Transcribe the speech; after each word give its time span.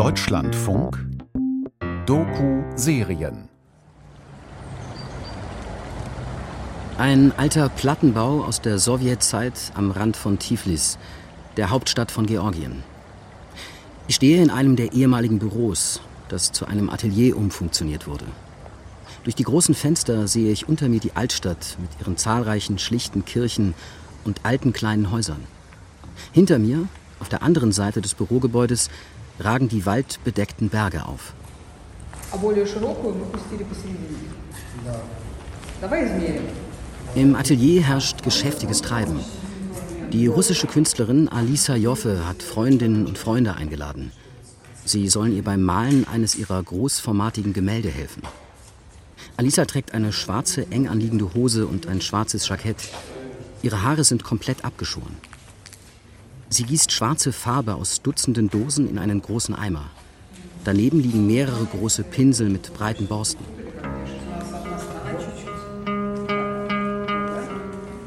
Deutschlandfunk 0.00 0.98
Doku-Serien 2.06 3.50
Ein 6.96 7.32
alter 7.36 7.68
Plattenbau 7.68 8.42
aus 8.42 8.62
der 8.62 8.78
Sowjetzeit 8.78 9.52
am 9.74 9.90
Rand 9.90 10.16
von 10.16 10.38
Tiflis, 10.38 10.96
der 11.58 11.68
Hauptstadt 11.68 12.10
von 12.10 12.24
Georgien. 12.24 12.82
Ich 14.08 14.14
stehe 14.14 14.42
in 14.42 14.48
einem 14.48 14.74
der 14.74 14.94
ehemaligen 14.94 15.38
Büros, 15.38 16.00
das 16.30 16.50
zu 16.50 16.64
einem 16.64 16.88
Atelier 16.88 17.36
umfunktioniert 17.36 18.06
wurde. 18.06 18.24
Durch 19.24 19.36
die 19.36 19.44
großen 19.44 19.74
Fenster 19.74 20.26
sehe 20.28 20.50
ich 20.50 20.66
unter 20.66 20.88
mir 20.88 21.00
die 21.00 21.14
Altstadt 21.14 21.76
mit 21.78 21.90
ihren 22.00 22.16
zahlreichen 22.16 22.78
schlichten 22.78 23.26
Kirchen 23.26 23.74
und 24.24 24.46
alten 24.46 24.72
kleinen 24.72 25.10
Häusern. 25.10 25.44
Hinter 26.32 26.58
mir, 26.58 26.88
auf 27.18 27.28
der 27.28 27.42
anderen 27.42 27.70
Seite 27.70 28.00
des 28.00 28.14
Bürogebäudes, 28.14 28.88
ragen 29.40 29.68
die 29.68 29.86
waldbedeckten 29.86 30.68
Berge 30.68 31.06
auf. 31.06 31.32
Im 37.14 37.34
Atelier 37.34 37.82
herrscht 37.82 38.22
geschäftiges 38.22 38.82
Treiben. 38.82 39.20
Die 40.12 40.26
russische 40.26 40.66
Künstlerin 40.66 41.28
Alisa 41.28 41.74
Joffe 41.76 42.26
hat 42.26 42.42
Freundinnen 42.42 43.06
und 43.06 43.18
Freunde 43.18 43.54
eingeladen. 43.54 44.12
Sie 44.84 45.08
sollen 45.08 45.34
ihr 45.34 45.44
beim 45.44 45.62
Malen 45.62 46.06
eines 46.06 46.34
ihrer 46.34 46.62
großformatigen 46.62 47.52
Gemälde 47.52 47.88
helfen. 47.88 48.22
Alisa 49.36 49.64
trägt 49.64 49.94
eine 49.94 50.12
schwarze, 50.12 50.66
eng 50.70 50.88
anliegende 50.88 51.34
Hose 51.34 51.66
und 51.66 51.86
ein 51.86 52.00
schwarzes 52.00 52.48
Jackett. 52.48 52.90
Ihre 53.62 53.82
Haare 53.82 54.04
sind 54.04 54.24
komplett 54.24 54.64
abgeschoren. 54.64 55.16
Sie 56.52 56.64
gießt 56.64 56.90
schwarze 56.90 57.32
Farbe 57.32 57.76
aus 57.76 58.02
Dutzenden 58.02 58.50
Dosen 58.50 58.90
in 58.90 58.98
einen 58.98 59.22
großen 59.22 59.54
Eimer. 59.54 59.88
Daneben 60.64 60.98
liegen 60.98 61.28
mehrere 61.28 61.64
große 61.64 62.02
Pinsel 62.02 62.50
mit 62.50 62.74
breiten 62.74 63.06
Borsten. 63.06 63.44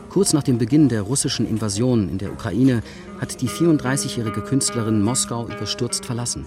Kurz 0.09 0.33
nach 0.33 0.43
dem 0.43 0.57
Beginn 0.57 0.89
der 0.89 1.03
russischen 1.03 1.47
Invasion 1.47 2.09
in 2.09 2.17
der 2.17 2.33
Ukraine 2.33 2.83
hat 3.21 3.41
die 3.41 3.47
34-jährige 3.47 4.41
Künstlerin 4.41 5.01
Moskau 5.01 5.47
überstürzt 5.47 6.05
verlassen. 6.05 6.45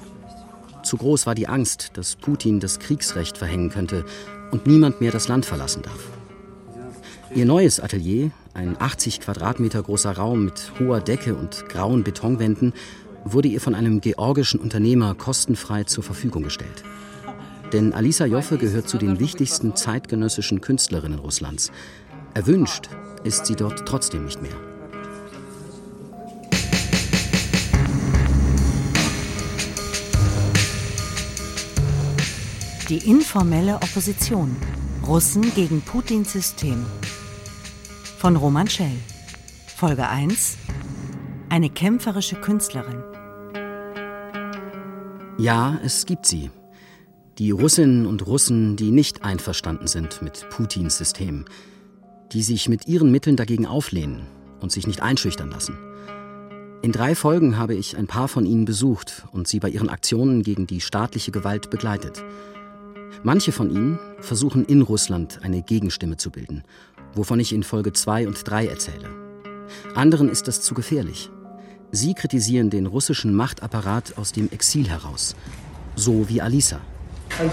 Zu 0.83 0.99
groß 0.99 1.27
war 1.27 1.35
die 1.35 1.49
Angst, 1.49 1.93
dass 1.95 2.15
Putin 2.15 2.61
das 2.61 2.79
Kriegsrecht 2.79 3.39
verhängen 3.39 3.71
könnte 3.71 4.05
und 4.51 4.67
niemand 4.67 5.01
mehr 5.01 5.13
das 5.13 5.29
Land 5.29 5.47
verlassen 5.47 5.83
darf. 5.83 6.11
Ihr 7.35 7.45
neues 7.45 7.81
Atelier, 7.81 8.31
ein 8.55 8.81
80 8.81 9.21
Quadratmeter 9.21 9.83
großer 9.83 10.13
Raum 10.17 10.45
mit 10.45 10.73
hoher 10.79 11.01
Decke 11.01 11.35
und 11.35 11.69
grauen 11.69 12.05
Betonwänden, 12.05 12.73
wurde 13.25 13.49
ihr 13.49 13.61
von 13.61 13.75
einem 13.75 14.01
georgischen 14.01 14.61
Unternehmer 14.61 15.15
kostenfrei 15.15 15.85
zur 15.85 16.05
Verfügung 16.05 16.45
gestellt. 16.45 16.85
Denn 17.73 17.93
Alisa 17.93 18.27
Joffe 18.27 18.59
gehört 18.59 18.89
zu 18.89 18.97
den 18.97 19.19
wichtigsten 19.19 19.75
zeitgenössischen 19.75 20.61
Künstlerinnen 20.61 21.19
Russlands. 21.19 21.73
Erwünscht 22.35 22.89
ist 23.25 23.47
sie 23.47 23.57
dort 23.57 23.87
trotzdem 23.87 24.25
nicht 24.25 24.41
mehr. 24.41 24.57
Die 32.89 33.11
informelle 33.11 33.75
Opposition. 33.75 34.55
Russen 35.07 35.53
gegen 35.55 35.83
Putins 35.83 36.33
System. 36.33 36.85
Von 38.27 38.35
Roman 38.35 38.69
Schell. 38.69 38.91
Folge 39.69 40.09
1. 40.09 40.57
Eine 41.49 41.71
kämpferische 41.71 42.35
Künstlerin. 42.35 43.01
Ja, 45.39 45.79
es 45.85 46.07
gibt 46.07 46.27
sie. 46.27 46.51
Die 47.39 47.53
Russinnen 47.53 48.05
und 48.05 48.27
Russen, 48.27 48.75
die 48.75 48.91
nicht 48.91 49.23
einverstanden 49.23 49.87
sind 49.87 50.23
mit 50.23 50.51
Putins 50.51 50.99
System, 50.99 51.45
die 52.33 52.43
sich 52.43 52.69
mit 52.69 52.89
ihren 52.89 53.13
Mitteln 53.13 53.37
dagegen 53.37 53.65
auflehnen 53.65 54.27
und 54.59 54.73
sich 54.73 54.89
nicht 54.89 55.03
einschüchtern 55.03 55.51
lassen. 55.51 55.79
In 56.83 56.91
drei 56.91 57.15
Folgen 57.15 57.57
habe 57.57 57.77
ich 57.77 57.97
ein 57.97 58.09
paar 58.09 58.27
von 58.27 58.45
ihnen 58.45 58.65
besucht 58.65 59.25
und 59.31 59.47
sie 59.47 59.61
bei 59.61 59.69
ihren 59.69 59.89
Aktionen 59.89 60.43
gegen 60.43 60.67
die 60.67 60.81
staatliche 60.81 61.31
Gewalt 61.31 61.71
begleitet. 61.71 62.25
Manche 63.23 63.53
von 63.53 63.71
ihnen 63.71 64.01
versuchen 64.19 64.65
in 64.65 64.83
Russland 64.83 65.39
eine 65.45 65.63
Gegenstimme 65.63 66.17
zu 66.17 66.33
bilden, 66.33 66.65
wovon 67.16 67.40
ich 67.40 67.54
in 67.54 67.64
Folge 67.64 67.94
2 67.94 68.28
und 68.28 68.50
3 68.50 68.68
erzähle. 68.68 69.10
Anderen 69.96 70.30
ist 70.30 70.48
das 70.48 70.62
zu 70.62 70.74
gefährlich. 70.74 71.30
Sie 71.92 72.14
kritisieren 72.14 72.70
den 72.70 72.86
russischen 72.86 73.34
Machtapparat 73.34 74.18
aus 74.18 74.32
dem 74.32 74.50
Exil 74.52 74.88
heraus, 74.90 75.36
so 75.96 76.30
wie 76.30 76.42
Alisa. 76.42 76.80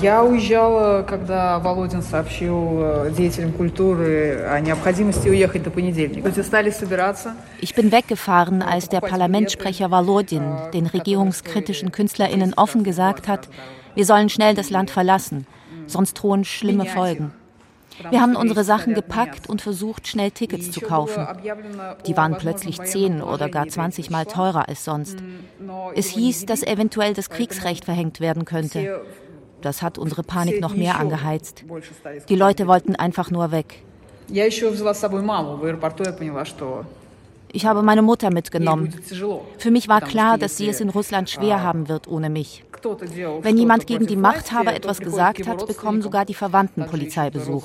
Я 0.03 0.25
уезжала, 0.25 1.03
когда 1.03 1.61
Володин 1.61 2.03
сообщил 2.03 2.81
э, 2.81 3.13
деятелям 3.17 3.53
культуры 3.53 4.45
о 4.51 4.59
необходимости 4.61 5.29
уехать 5.29 5.63
до 5.63 5.71
понедельника. 5.71 6.29
Люди 6.29 6.41
стали 6.41 6.71
собираться. 6.71 7.37
Ich 7.61 7.75
bin 7.75 7.93
weggefahren, 7.93 8.61
als 8.63 8.89
der 8.89 9.01
Parlamentssprecher 9.01 9.91
Volodin 9.91 10.45
den 10.73 10.87
regierungskritischen 10.87 11.93
KünstlerInnen 11.93 12.55
offen 12.55 12.83
gesagt 12.83 13.29
hat, 13.29 13.49
wir 13.95 14.05
sollen 14.05 14.29
schnell 14.29 14.55
das 14.55 14.71
Land 14.71 14.91
verlassen 14.91 15.47
sonst 15.89 16.15
drohen 16.15 16.45
schlimme 16.45 16.87
Folgen. 16.87 17.33
Wir 18.10 18.22
haben 18.22 18.36
unsere 18.36 18.64
Sachen 18.64 18.94
gepackt 18.94 19.50
und 19.50 19.62
versucht, 19.62 20.08
schnell 20.08 20.32
Tickets 20.32 20.72
zu 20.72 20.82
kaufen. 20.82 21.28
Die 22.08 22.18
waren 22.18 22.38
plötzlich 22.38 22.82
10 22.82 23.22
oder 23.22 23.50
gar 23.50 23.68
20 23.68 24.10
Mal 24.10 24.26
teurer 24.26 24.68
als 24.68 24.84
sonst. 24.84 25.18
Es 25.96 26.08
hieß, 26.08 26.46
dass 26.46 26.64
eventuell 26.64 27.14
das 27.14 27.30
Kriegsrecht 27.30 27.86
verhängt 27.86 28.20
werden 28.20 28.46
könnte. 28.46 29.02
Das 29.62 29.82
hat 29.82 29.98
unsere 29.98 30.24
Panik 30.24 30.60
noch 30.60 30.76
mehr 30.76 31.00
angeheizt. 31.00 31.64
Die 32.30 32.36
Leute 32.36 32.68
wollten 32.68 32.96
einfach 32.96 33.32
nur 33.32 33.52
weg. 33.52 33.84
Ich 37.56 37.68
habe 37.68 37.84
meine 37.84 38.02
Mutter 38.02 38.32
mitgenommen. 38.32 38.92
Für 39.60 39.70
mich 39.70 39.88
war 39.88 40.02
klar, 40.02 40.40
dass 40.40 40.58
sie 40.58 40.68
es 40.68 40.82
in 40.82 40.90
Russland 40.90 41.30
schwer 41.30 41.62
haben 41.62 41.88
wird 41.88 42.08
ohne 42.08 42.32
mich. 42.32 42.66
Wenn 43.42 43.58
jemand 43.58 43.86
gegen 43.86 44.08
die 44.08 44.16
Machthaber 44.16 44.74
etwas 44.74 44.98
gesagt 44.98 45.48
hat, 45.48 45.68
bekommen 45.68 46.02
sogar 46.02 46.26
die 46.26 46.34
Verwandten 46.34 46.84
Polizeibesuch. 46.88 47.64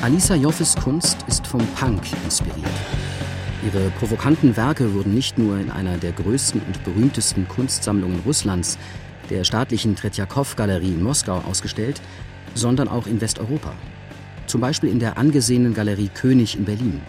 Alisa 0.00 0.34
Joffes 0.36 0.76
Kunst 0.76 1.16
ist 1.26 1.46
vom 1.48 1.66
Punk 1.74 2.02
inspiriert. 2.24 2.78
Ihre 3.66 3.90
provokanten 3.98 4.56
Werke 4.56 4.94
wurden 4.94 5.12
nicht 5.12 5.38
nur 5.38 5.58
in 5.58 5.70
einer 5.70 5.96
der 5.96 6.12
größten 6.12 6.60
und 6.60 6.84
berühmtesten 6.84 7.48
Kunstsammlungen 7.48 8.20
Russlands, 8.24 8.78
der 9.28 9.42
staatlichen 9.42 9.96
Tretjakow-Galerie 9.96 10.92
in 10.92 11.02
Moskau, 11.02 11.42
ausgestellt, 11.48 12.00
sondern 12.54 12.88
auch 12.88 13.06
in 13.06 13.20
Westeuropa. 13.20 13.72
Zum 14.46 14.60
Beispiel 14.60 14.90
in 14.90 14.98
der 14.98 15.18
angesehenen 15.18 15.74
Galerie 15.74 16.10
König 16.12 16.56
in 16.56 16.64
Berlin. 16.64 17.00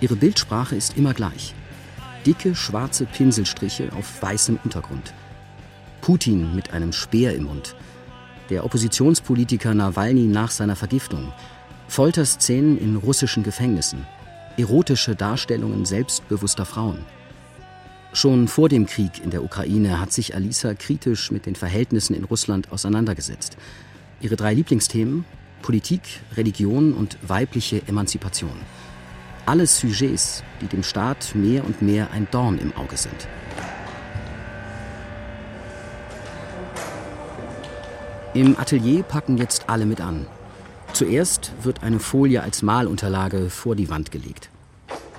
Ihre 0.00 0.16
Bildsprache 0.16 0.76
ist 0.76 0.96
immer 0.96 1.14
gleich. 1.14 1.54
Dicke 2.26 2.54
schwarze 2.54 3.06
Pinselstriche 3.06 3.90
auf 3.96 4.22
weißem 4.22 4.58
Untergrund. 4.64 5.12
Putin 6.00 6.54
mit 6.54 6.72
einem 6.72 6.92
Speer 6.92 7.34
im 7.34 7.44
Mund. 7.44 7.74
Der 8.50 8.64
Oppositionspolitiker 8.64 9.74
Nawalny 9.74 10.26
nach 10.26 10.50
seiner 10.50 10.76
Vergiftung. 10.76 11.32
Folterszenen 11.88 12.78
in 12.78 12.96
russischen 12.96 13.42
Gefängnissen. 13.42 14.06
Erotische 14.56 15.14
Darstellungen 15.14 15.84
selbstbewusster 15.84 16.64
Frauen. 16.64 17.04
Schon 18.12 18.48
vor 18.48 18.68
dem 18.68 18.86
Krieg 18.86 19.22
in 19.22 19.30
der 19.30 19.44
Ukraine 19.44 20.00
hat 20.00 20.12
sich 20.12 20.34
Alisa 20.34 20.74
kritisch 20.74 21.30
mit 21.30 21.46
den 21.46 21.54
Verhältnissen 21.54 22.14
in 22.14 22.24
Russland 22.24 22.72
auseinandergesetzt. 22.72 23.56
Ihre 24.20 24.36
drei 24.36 24.54
Lieblingsthemen 24.54 25.24
Politik, 25.62 26.02
Religion 26.36 26.92
und 26.92 27.18
weibliche 27.26 27.82
Emanzipation. 27.86 28.60
Alles 29.46 29.78
Sujets, 29.78 30.42
die 30.60 30.66
dem 30.66 30.82
Staat 30.82 31.34
mehr 31.34 31.64
und 31.64 31.82
mehr 31.82 32.10
ein 32.12 32.28
Dorn 32.30 32.58
im 32.58 32.76
Auge 32.76 32.96
sind. 32.96 33.28
Im 38.34 38.58
Atelier 38.58 39.02
packen 39.02 39.38
jetzt 39.38 39.68
alle 39.68 39.86
mit 39.86 40.00
an. 40.00 40.26
Zuerst 40.92 41.52
wird 41.62 41.82
eine 41.82 41.98
Folie 41.98 42.42
als 42.42 42.62
Malunterlage 42.62 43.50
vor 43.50 43.74
die 43.74 43.88
Wand 43.88 44.10
gelegt. 44.10 44.50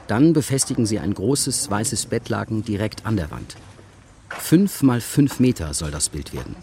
Dann 0.07 0.33
befestigen 0.33 0.85
sie 0.85 0.99
ein 0.99 1.13
großes 1.13 1.69
weißes 1.69 2.07
Bettlaken 2.07 2.63
direkt 2.63 3.05
an 3.05 3.17
der 3.17 3.29
Wand. 3.31 3.55
Fünf 4.29 4.83
mal 4.83 5.01
fünf 5.01 5.39
Meter 5.39 5.73
soll 5.73 5.91
das 5.91 6.09
Bild 6.09 6.33
werden. 6.33 6.55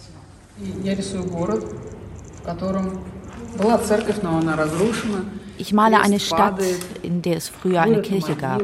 Ich 5.59 5.73
male 5.73 6.01
eine 6.01 6.21
Stadt, 6.21 6.63
in 7.03 7.23
der 7.23 7.37
es 7.37 7.49
früher 7.49 7.83
eine 7.83 8.03
Kirche 8.03 8.37
gab, 8.37 8.63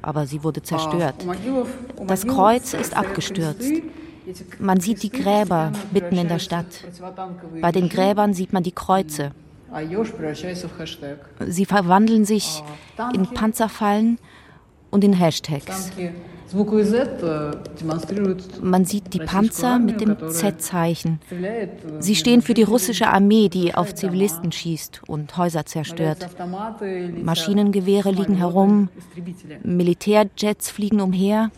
aber 0.00 0.26
sie 0.26 0.42
wurde 0.42 0.62
zerstört. 0.62 1.26
Das 2.06 2.26
Kreuz 2.26 2.74
ist 2.74 2.96
abgestürzt. 2.96 3.70
Man 4.58 4.80
sieht 4.80 5.02
die 5.02 5.10
Gräber 5.10 5.72
mitten 5.90 6.16
in 6.16 6.28
der 6.28 6.38
Stadt. 6.38 6.84
Bei 7.60 7.72
den 7.72 7.88
Gräbern 7.88 8.34
sieht 8.34 8.52
man 8.52 8.62
die 8.62 8.72
Kreuze. 8.72 9.32
Sie 11.48 11.64
verwandeln 11.64 12.24
sich 12.24 12.62
in 13.14 13.26
Panzerfallen 13.26 14.18
und 14.90 15.02
in 15.02 15.14
Hashtags. 15.14 15.90
Man 18.60 18.84
sieht 18.84 19.14
die 19.14 19.18
Panzer 19.18 19.78
mit 19.78 20.00
dem 20.00 20.16
Z-Zeichen. 20.30 21.20
Sie 21.98 22.14
stehen 22.14 22.42
für 22.42 22.54
die 22.54 22.62
russische 22.62 23.08
Armee, 23.08 23.48
die 23.48 23.74
auf 23.74 23.94
Zivilisten 23.94 24.52
schießt 24.52 25.02
und 25.06 25.36
Häuser 25.36 25.64
zerstört. 25.66 26.28
Maschinengewehre 27.22 28.10
liegen 28.10 28.34
herum, 28.34 28.88
Militärjets 29.62 30.70
fliegen 30.70 31.00
umher. 31.00 31.50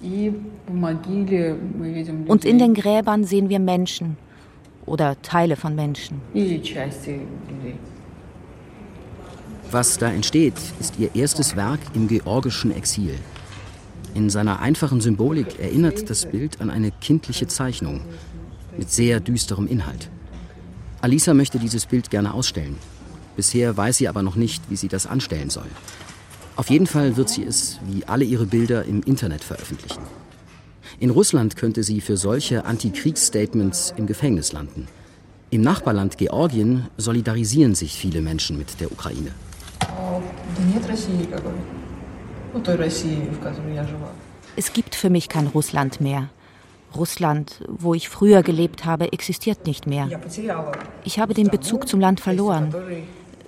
Und 2.27 2.45
in 2.45 2.59
den 2.59 2.75
Gräbern 2.75 3.25
sehen 3.25 3.49
wir 3.49 3.59
Menschen 3.59 4.17
oder 4.87 5.21
Teile 5.23 5.57
von 5.57 5.75
Menschen. 5.75 6.21
Was 9.71 9.99
da 9.99 10.09
entsteht, 10.09 10.55
ist 10.79 10.99
ihr 10.99 11.15
erstes 11.15 11.57
Werk 11.57 11.81
im 11.95 12.07
georgischen 12.07 12.75
Exil. 12.77 13.15
In 14.15 14.31
seiner 14.31 14.61
einfachen 14.61 15.01
Symbolik 15.01 15.59
erinnert 15.59 16.09
das 16.09 16.27
Bild 16.27 16.61
an 16.61 16.71
eine 16.71 16.93
kindliche 16.93 17.49
Zeichnung 17.49 18.01
mit 18.79 18.89
sehr 18.91 19.19
düsterem 19.19 19.67
Inhalt. 19.67 20.09
Alisa 21.01 21.35
möchte 21.35 21.59
dieses 21.59 21.87
Bild 21.87 22.11
gerne 22.11 22.33
ausstellen. 22.33 22.77
Bisher 23.37 23.77
weiß 23.77 23.97
sie 23.97 24.09
aber 24.09 24.23
noch 24.23 24.37
nicht, 24.37 24.63
wie 24.71 24.77
sie 24.77 24.87
das 24.87 25.07
anstellen 25.07 25.51
soll. 25.51 25.67
Auf 26.55 26.71
jeden 26.71 26.87
Fall 26.87 27.17
wird 27.17 27.29
sie 27.29 27.43
es, 27.43 27.81
wie 27.87 28.05
alle 28.05 28.25
ihre 28.25 28.47
Bilder, 28.47 28.85
im 28.85 29.03
Internet 29.03 29.43
veröffentlichen. 29.43 30.03
In 31.01 31.11
Russland 31.11 31.57
könnte 31.57 31.83
sie 31.83 32.01
für 32.01 32.17
solche 32.17 32.65
Antikriegsstatements 32.65 33.95
im 33.97 34.07
Gefängnis 34.07 34.53
landen. 34.53 34.87
Im 35.51 35.63
Nachbarland 35.63 36.19
Georgien 36.19 36.87
solidarisieren 36.97 37.75
sich 37.75 37.95
viele 37.95 38.21
Menschen 38.21 38.57
mit 38.57 38.81
der 38.81 38.93
Ukraine. 38.93 39.33
Es 44.57 44.73
gibt 44.73 44.95
für 44.95 45.11
mich 45.11 45.29
kein 45.29 45.47
Russland 45.49 46.01
mehr. 46.01 46.29
Russland, 46.95 47.65
wo 47.69 47.95
ich 47.95 48.09
früher 48.09 48.43
gelebt 48.43 48.85
habe, 48.85 49.13
existiert 49.13 49.67
nicht 49.67 49.87
mehr. 49.87 50.09
Ich 51.03 51.19
habe 51.19 51.35
den 51.35 51.49
Bezug 51.49 51.89
zum 51.89 52.01
Land 52.01 52.21
verloren, 52.21 52.73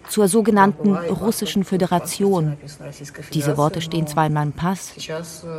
zur 0.08 0.28
sogenannten 0.28 0.94
Russischen 0.96 1.64
Föderation. 1.64 2.56
Diese 3.32 3.56
Worte 3.56 3.80
stehen 3.80 4.06
zwar 4.06 4.26
in 4.26 4.32
meinem 4.32 4.52
Pass, 4.52 4.94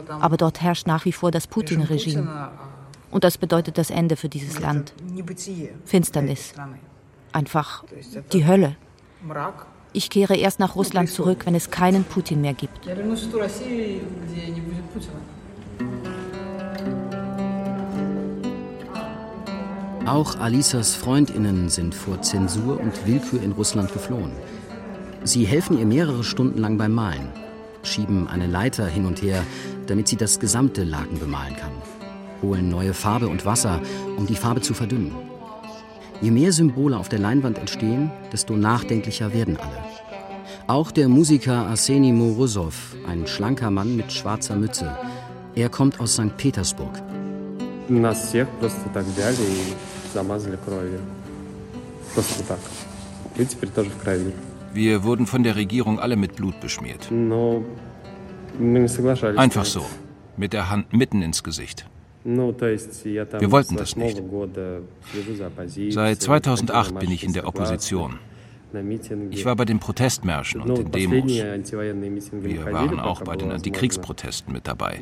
aber 0.07 0.37
dort 0.37 0.61
herrscht 0.61 0.87
nach 0.87 1.05
wie 1.05 1.11
vor 1.11 1.31
das 1.31 1.47
Putin-Regime. 1.47 2.49
Und 3.09 3.23
das 3.23 3.37
bedeutet 3.37 3.77
das 3.77 3.89
Ende 3.89 4.15
für 4.15 4.29
dieses 4.29 4.59
Land. 4.59 4.93
Finsternis. 5.85 6.53
Einfach 7.31 7.83
die 8.33 8.45
Hölle. 8.45 8.75
Ich 9.97 10.11
kehre 10.11 10.35
erst 10.35 10.59
nach 10.59 10.75
Russland 10.75 11.09
zurück, 11.09 11.47
wenn 11.47 11.55
es 11.55 11.71
keinen 11.71 12.03
Putin 12.03 12.41
mehr 12.41 12.53
gibt. 12.53 12.87
Auch 20.05 20.39
Alisas 20.39 20.93
Freundinnen 20.93 21.69
sind 21.69 21.95
vor 21.95 22.21
Zensur 22.21 22.79
und 22.79 23.07
Willkür 23.07 23.41
in 23.41 23.53
Russland 23.53 23.91
geflohen. 23.91 24.33
Sie 25.23 25.45
helfen 25.45 25.79
ihr 25.79 25.87
mehrere 25.87 26.23
Stunden 26.23 26.59
lang 26.59 26.77
beim 26.77 26.93
Malen, 26.93 27.29
schieben 27.81 28.27
eine 28.27 28.45
Leiter 28.45 28.85
hin 28.85 29.07
und 29.07 29.23
her, 29.23 29.43
damit 29.87 30.07
sie 30.09 30.15
das 30.15 30.39
gesamte 30.39 30.83
Laken 30.83 31.17
bemalen 31.17 31.55
kann, 31.55 31.71
holen 32.43 32.69
neue 32.69 32.93
Farbe 32.93 33.29
und 33.29 33.45
Wasser, 33.47 33.81
um 34.15 34.27
die 34.27 34.35
Farbe 34.35 34.61
zu 34.61 34.75
verdünnen. 34.75 35.15
Je 36.21 36.29
mehr 36.31 36.51
Symbole 36.51 36.97
auf 36.97 37.09
der 37.09 37.19
Leinwand 37.19 37.57
entstehen, 37.57 38.11
desto 38.31 38.55
nachdenklicher 38.55 39.33
werden 39.33 39.57
alle. 39.57 39.86
Auch 40.67 40.91
der 40.91 41.07
Musiker 41.07 41.65
Arseni 41.67 42.11
Morozov, 42.11 42.93
ein 43.07 43.25
schlanker 43.25 43.71
Mann 43.71 43.95
mit 43.95 44.11
schwarzer 44.11 44.57
Mütze. 44.57 44.97
Er 45.55 45.69
kommt 45.69 46.01
aus 46.01 46.15
St. 46.15 46.35
Petersburg. 46.35 47.01
Wir 54.73 55.03
wurden 55.03 55.25
von 55.25 55.43
der 55.43 55.55
Regierung 55.55 55.99
alle 56.01 56.17
mit 56.17 56.35
Blut 56.35 56.59
beschmiert. 56.59 57.09
Einfach 59.37 59.65
so, 59.65 59.85
mit 60.35 60.51
der 60.51 60.69
Hand 60.69 60.91
mitten 60.91 61.21
ins 61.21 61.43
Gesicht. 61.43 61.85
Wir 62.25 63.51
wollten 63.51 63.77
das 63.77 63.95
nicht. 63.95 64.21
Seit 65.91 66.21
2008 66.21 66.99
bin 66.99 67.11
ich 67.11 67.23
in 67.23 67.31
der 67.31 67.47
Opposition. 67.47 68.19
Ich 69.31 69.45
war 69.45 69.55
bei 69.55 69.65
den 69.65 69.79
Protestmärschen 69.79 70.61
und 70.61 70.77
den 70.77 70.91
Demos. 70.91 71.31
Wir 71.31 72.65
waren 72.65 72.99
auch 72.99 73.21
bei 73.21 73.35
den 73.35 73.51
Antikriegsprotesten 73.51 74.53
mit 74.53 74.67
dabei. 74.67 74.99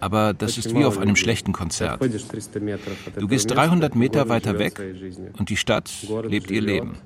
Aber 0.00 0.34
das 0.34 0.58
ist 0.58 0.74
wie 0.74 0.84
auf 0.84 0.98
einem 0.98 1.16
schlechten 1.16 1.52
Konzert. 1.52 2.00
Du 3.16 3.28
gehst 3.28 3.50
300 3.50 3.94
Meter 3.94 4.28
weiter 4.28 4.58
weg 4.58 4.80
und 5.38 5.50
die 5.50 5.56
Stadt 5.56 5.90
lebt 6.24 6.50
ihr 6.50 6.62
Leben. 6.62 6.96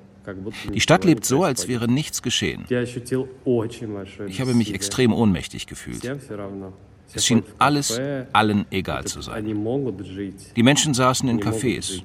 Die 0.73 0.81
Stadt 0.81 1.05
lebt 1.05 1.25
so, 1.25 1.43
als 1.43 1.67
wäre 1.67 1.89
nichts 1.89 2.21
geschehen. 2.21 2.65
Ich 2.69 4.41
habe 4.41 4.53
mich 4.53 4.73
extrem 4.73 5.13
ohnmächtig 5.13 5.67
gefühlt. 5.67 6.03
Es 7.13 7.25
schien 7.25 7.43
alles 7.57 7.99
allen 8.33 8.65
egal 8.71 9.05
zu 9.05 9.21
sein. 9.21 9.45
Die 10.55 10.63
Menschen 10.63 10.93
saßen 10.93 11.29
in 11.29 11.39
Cafés. 11.39 12.01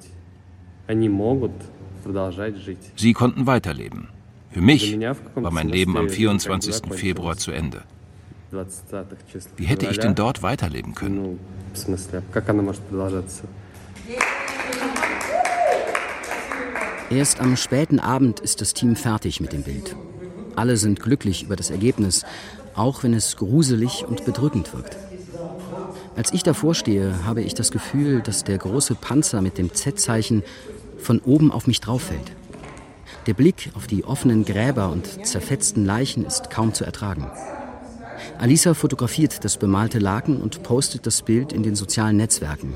Sie 2.95 3.13
konnten 3.13 3.45
weiterleben. 3.47 4.07
Für 4.51 4.61
mich 4.61 4.99
war 5.35 5.51
mein 5.51 5.69
Leben 5.69 5.97
am 5.97 6.09
24. 6.09 6.93
Februar 6.93 7.37
zu 7.37 7.51
Ende. 7.51 7.81
Wie 9.57 9.65
hätte 9.65 9.87
ich 9.87 9.97
denn 9.97 10.15
dort 10.15 10.43
weiterleben 10.43 10.93
können? 10.93 11.39
Erst 17.09 17.39
am 17.41 17.57
späten 17.57 17.99
Abend 17.99 18.39
ist 18.39 18.61
das 18.61 18.73
Team 18.73 18.95
fertig 18.95 19.39
mit 19.39 19.53
dem 19.53 19.63
Bild. 19.63 19.95
Alle 20.55 20.77
sind 20.77 20.99
glücklich 20.99 21.43
über 21.43 21.55
das 21.55 21.71
Ergebnis, 21.71 22.25
auch 22.75 23.03
wenn 23.03 23.13
es 23.13 23.35
gruselig 23.37 24.05
und 24.07 24.25
bedrückend 24.25 24.73
wirkt. 24.73 24.97
Als 26.15 26.33
ich 26.33 26.43
davor 26.43 26.75
stehe, 26.75 27.25
habe 27.25 27.41
ich 27.41 27.53
das 27.53 27.71
Gefühl, 27.71 28.21
dass 28.21 28.43
der 28.43 28.57
große 28.57 28.95
Panzer 28.95 29.41
mit 29.41 29.57
dem 29.57 29.73
Z-Zeichen 29.73 30.43
von 30.97 31.19
oben 31.19 31.51
auf 31.51 31.67
mich 31.67 31.81
drauffällt. 31.81 32.31
Der 33.25 33.33
Blick 33.33 33.71
auf 33.73 33.87
die 33.87 34.03
offenen 34.03 34.45
Gräber 34.45 34.89
und 34.89 35.25
zerfetzten 35.25 35.85
Leichen 35.85 36.25
ist 36.25 36.49
kaum 36.49 36.73
zu 36.73 36.83
ertragen. 36.83 37.29
Alisa 38.37 38.73
fotografiert 38.73 39.43
das 39.43 39.57
bemalte 39.57 39.99
Laken 39.99 40.41
und 40.41 40.63
postet 40.63 41.05
das 41.05 41.21
Bild 41.21 41.53
in 41.53 41.63
den 41.63 41.75
sozialen 41.75 42.17
Netzwerken. 42.17 42.73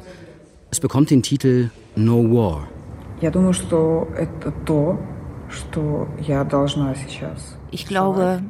Es 0.72 0.80
bekommt 0.80 1.10
den 1.10 1.24
Titel 1.24 1.70
No 1.96 2.24
War. 2.24 2.68
Ich 7.72 7.86
glaube, 7.86 8.42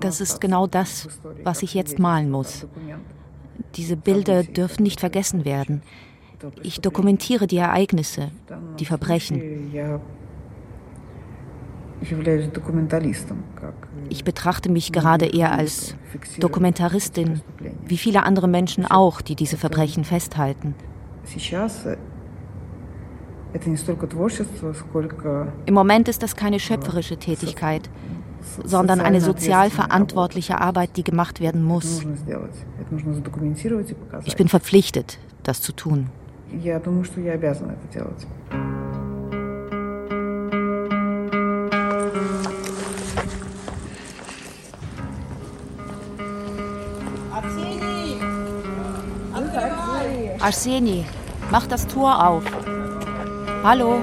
das 0.00 0.20
ist 0.20 0.40
genau 0.40 0.66
das, 0.66 1.08
was 1.44 1.62
ich 1.62 1.74
jetzt 1.74 1.98
malen 1.98 2.30
muss. 2.30 2.66
Diese 3.74 3.96
Bilder 3.96 4.42
dürfen 4.42 4.82
nicht 4.82 5.00
vergessen 5.00 5.44
werden. 5.44 5.82
Ich 6.62 6.80
dokumentiere 6.80 7.46
die 7.46 7.56
Ereignisse, 7.56 8.30
die 8.78 8.84
Verbrechen. 8.84 9.42
Ich 14.08 14.24
betrachte 14.24 14.70
mich 14.70 14.92
gerade 14.92 15.26
eher 15.26 15.52
als 15.52 15.96
Dokumentaristin, 16.38 17.40
wie 17.86 17.96
viele 17.96 18.22
andere 18.22 18.46
Menschen 18.46 18.86
auch, 18.86 19.20
die 19.20 19.34
diese 19.34 19.56
Verbrechen 19.56 20.04
festhalten. 20.04 20.74
Im 25.66 25.74
Moment 25.74 26.08
ist 26.08 26.22
das 26.22 26.36
keine 26.36 26.60
schöpferische 26.60 27.16
Tätigkeit, 27.16 27.90
sondern 28.64 29.00
eine 29.00 29.20
sozial 29.20 29.70
verantwortliche 29.70 30.60
Arbeit, 30.60 30.96
die 30.96 31.04
gemacht 31.04 31.40
werden 31.40 31.62
muss. 31.62 32.02
Ich 34.24 34.36
bin 34.36 34.48
verpflichtet, 34.48 35.18
das 35.42 35.62
zu 35.62 35.72
tun. 35.72 36.08
Arseni, 50.40 51.04
mach 51.50 51.66
das 51.66 51.86
Tor 51.86 52.26
auf. 52.26 52.44
Hallo. 53.62 54.00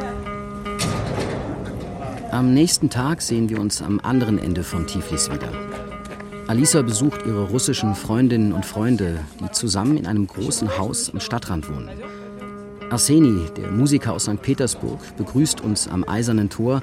Am 2.35 2.53
nächsten 2.53 2.89
Tag 2.89 3.21
sehen 3.21 3.47
wir 3.47 3.61
uns 3.61 3.81
am 3.81 4.01
anderen 4.01 4.37
Ende 4.37 4.65
von 4.65 4.85
Tiflis 4.85 5.31
wieder. 5.31 5.53
Alisa 6.47 6.81
besucht 6.81 7.25
ihre 7.25 7.47
russischen 7.47 7.95
Freundinnen 7.95 8.51
und 8.51 8.65
Freunde, 8.65 9.21
die 9.39 9.49
zusammen 9.53 9.95
in 9.95 10.05
einem 10.05 10.27
großen 10.27 10.77
Haus 10.77 11.09
am 11.09 11.21
Stadtrand 11.21 11.69
wohnen. 11.69 11.89
Arseni, 12.89 13.45
der 13.55 13.71
Musiker 13.71 14.11
aus 14.11 14.23
St. 14.23 14.41
Petersburg, 14.41 14.99
begrüßt 15.15 15.61
uns 15.61 15.87
am 15.87 16.03
Eisernen 16.05 16.49
Tor 16.49 16.81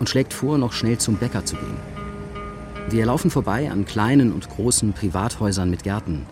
und 0.00 0.10
schlägt 0.10 0.34
vor, 0.34 0.58
noch 0.58 0.74
schnell 0.74 0.98
zum 0.98 1.16
Bäcker 1.16 1.46
zu 1.46 1.56
gehen. 1.56 1.78
Wir 2.90 3.06
laufen 3.06 3.30
vorbei 3.30 3.70
an 3.70 3.86
kleinen 3.86 4.34
und 4.34 4.50
großen 4.50 4.92
Privathäusern 4.92 5.70
mit 5.70 5.82
Gärten. 5.82 6.26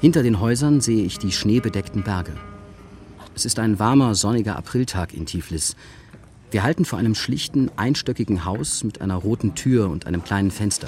Hinter 0.00 0.22
den 0.22 0.38
Häusern 0.38 0.80
sehe 0.80 1.04
ich 1.04 1.18
die 1.18 1.32
schneebedeckten 1.32 2.04
Berge. 2.04 2.34
Es 3.34 3.44
ist 3.44 3.58
ein 3.58 3.80
warmer, 3.80 4.14
sonniger 4.14 4.56
Apriltag 4.56 5.14
in 5.14 5.26
Tiflis. 5.26 5.74
Wir 6.54 6.62
halten 6.62 6.84
vor 6.84 7.00
einem 7.00 7.16
schlichten, 7.16 7.68
einstöckigen 7.74 8.44
Haus 8.44 8.84
mit 8.84 9.00
einer 9.00 9.16
roten 9.16 9.56
Tür 9.56 9.90
und 9.90 10.06
einem 10.06 10.22
kleinen 10.22 10.52
Fenster. 10.52 10.86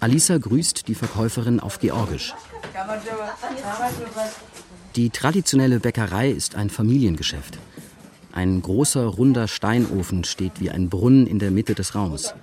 Alisa 0.00 0.36
grüßt 0.36 0.86
die 0.86 0.94
Verkäuferin 0.94 1.60
auf 1.60 1.80
Georgisch. 1.80 2.34
Die 4.94 5.08
traditionelle 5.08 5.80
Bäckerei 5.80 6.28
ist 6.28 6.56
ein 6.56 6.68
Familiengeschäft. 6.68 7.56
Ein 8.32 8.60
großer, 8.60 9.06
runder 9.06 9.48
Steinofen 9.48 10.24
steht 10.24 10.60
wie 10.60 10.68
ein 10.68 10.90
Brunnen 10.90 11.26
in 11.26 11.38
der 11.38 11.50
Mitte 11.50 11.74
des 11.74 11.94
Raums. 11.94 12.34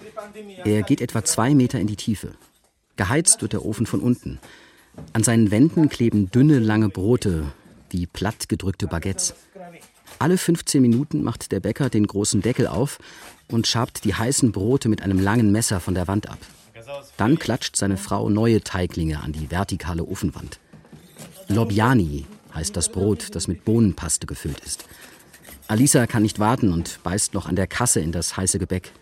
Er 0.66 0.82
geht 0.82 1.02
etwa 1.02 1.24
zwei 1.24 1.54
Meter 1.54 1.80
in 1.80 1.86
die 1.86 1.98
Tiefe. 1.98 2.32
Geheizt 2.96 3.44
wird 3.44 3.54
der 3.54 3.64
Ofen 3.64 3.86
von 3.86 4.00
unten. 4.00 4.40
An 5.14 5.22
seinen 5.22 5.52
Wänden 5.52 5.88
kleben 5.88 6.32
dünne, 6.32 6.58
lange 6.58 6.90
Brote, 6.90 7.54
wie 7.92 8.08
platt 8.08 8.50
gedrückte 8.50 8.88
Baguettes. 8.88 9.36
Alle 10.24 10.38
15 10.38 10.82
Minuten 10.82 11.22
macht 11.22 11.52
der 11.52 11.60
Bäcker 11.60 11.90
den 11.90 12.08
großen 12.08 12.42
Deckel 12.42 12.66
auf 12.66 12.98
und 13.50 13.68
schabt 13.68 14.06
die 14.06 14.16
heißen 14.16 14.54
Brote 14.54 14.88
mit 14.88 15.02
einem 15.02 15.20
langen 15.20 15.52
Messer 15.52 15.82
von 15.82 15.96
der 15.96 16.08
Wand 16.08 16.30
ab. 16.30 16.38
Dann 17.18 17.38
klatscht 17.38 17.76
seine 17.76 17.98
Frau 17.98 18.30
neue 18.30 18.64
Teiglinge 18.64 19.20
an 19.20 19.34
die 19.34 19.52
vertikale 19.52 20.06
Ofenwand. 20.06 20.62
Lobjani 21.50 22.26
heißt 22.56 22.74
das 22.78 22.88
Brot, 22.88 23.36
das 23.36 23.50
mit 23.50 23.66
Bohnenpaste 23.66 24.26
gefüllt 24.26 24.62
ist. 24.62 24.86
Alisa 25.68 26.08
kann 26.08 26.24
nicht 26.24 26.40
warten 26.40 26.72
und 26.72 27.04
beißt 27.04 27.34
noch 27.34 27.46
an 27.46 27.58
der 27.58 27.68
Kasse 27.68 28.00
in 28.00 28.14
das 28.14 28.38
heiße 28.38 28.60
Gebäck. 28.60 28.94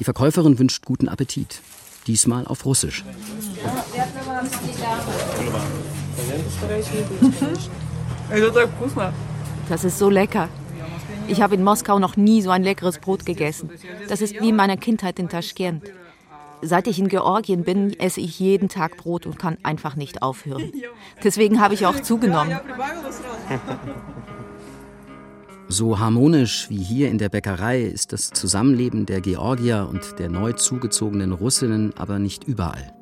Die 0.00 0.04
Verkäuferin 0.04 0.58
wünscht 0.58 0.84
guten 0.84 1.08
Appetit. 1.08 1.60
Diesmal 2.08 2.48
auf 2.48 2.64
Russisch. 2.64 3.04
Das 9.68 9.84
ist 9.84 9.98
so 9.98 10.10
lecker. 10.10 10.48
Ich 11.28 11.40
habe 11.40 11.54
in 11.54 11.64
Moskau 11.64 11.98
noch 11.98 12.16
nie 12.16 12.42
so 12.42 12.50
ein 12.50 12.62
leckeres 12.62 12.98
Brot 12.98 13.24
gegessen. 13.24 13.70
Das 14.08 14.20
ist 14.20 14.40
wie 14.40 14.50
in 14.50 14.56
meiner 14.56 14.76
Kindheit 14.76 15.18
in 15.18 15.28
Taschkent. 15.28 15.84
Seit 16.62 16.86
ich 16.86 16.98
in 16.98 17.08
Georgien 17.08 17.64
bin, 17.64 17.98
esse 17.98 18.20
ich 18.20 18.38
jeden 18.38 18.68
Tag 18.68 18.96
Brot 18.96 19.26
und 19.26 19.38
kann 19.38 19.58
einfach 19.62 19.96
nicht 19.96 20.22
aufhören. 20.22 20.72
Deswegen 21.24 21.60
habe 21.60 21.74
ich 21.74 21.86
auch 21.86 22.00
zugenommen. 22.00 22.56
So 25.68 25.98
harmonisch 25.98 26.68
wie 26.68 26.82
hier 26.82 27.10
in 27.10 27.18
der 27.18 27.30
Bäckerei 27.30 27.80
ist 27.80 28.12
das 28.12 28.30
Zusammenleben 28.30 29.06
der 29.06 29.20
Georgier 29.20 29.88
und 29.90 30.18
der 30.18 30.28
neu 30.28 30.52
zugezogenen 30.52 31.32
Russinnen 31.32 31.94
aber 31.96 32.18
nicht 32.18 32.44
überall. 32.44 32.92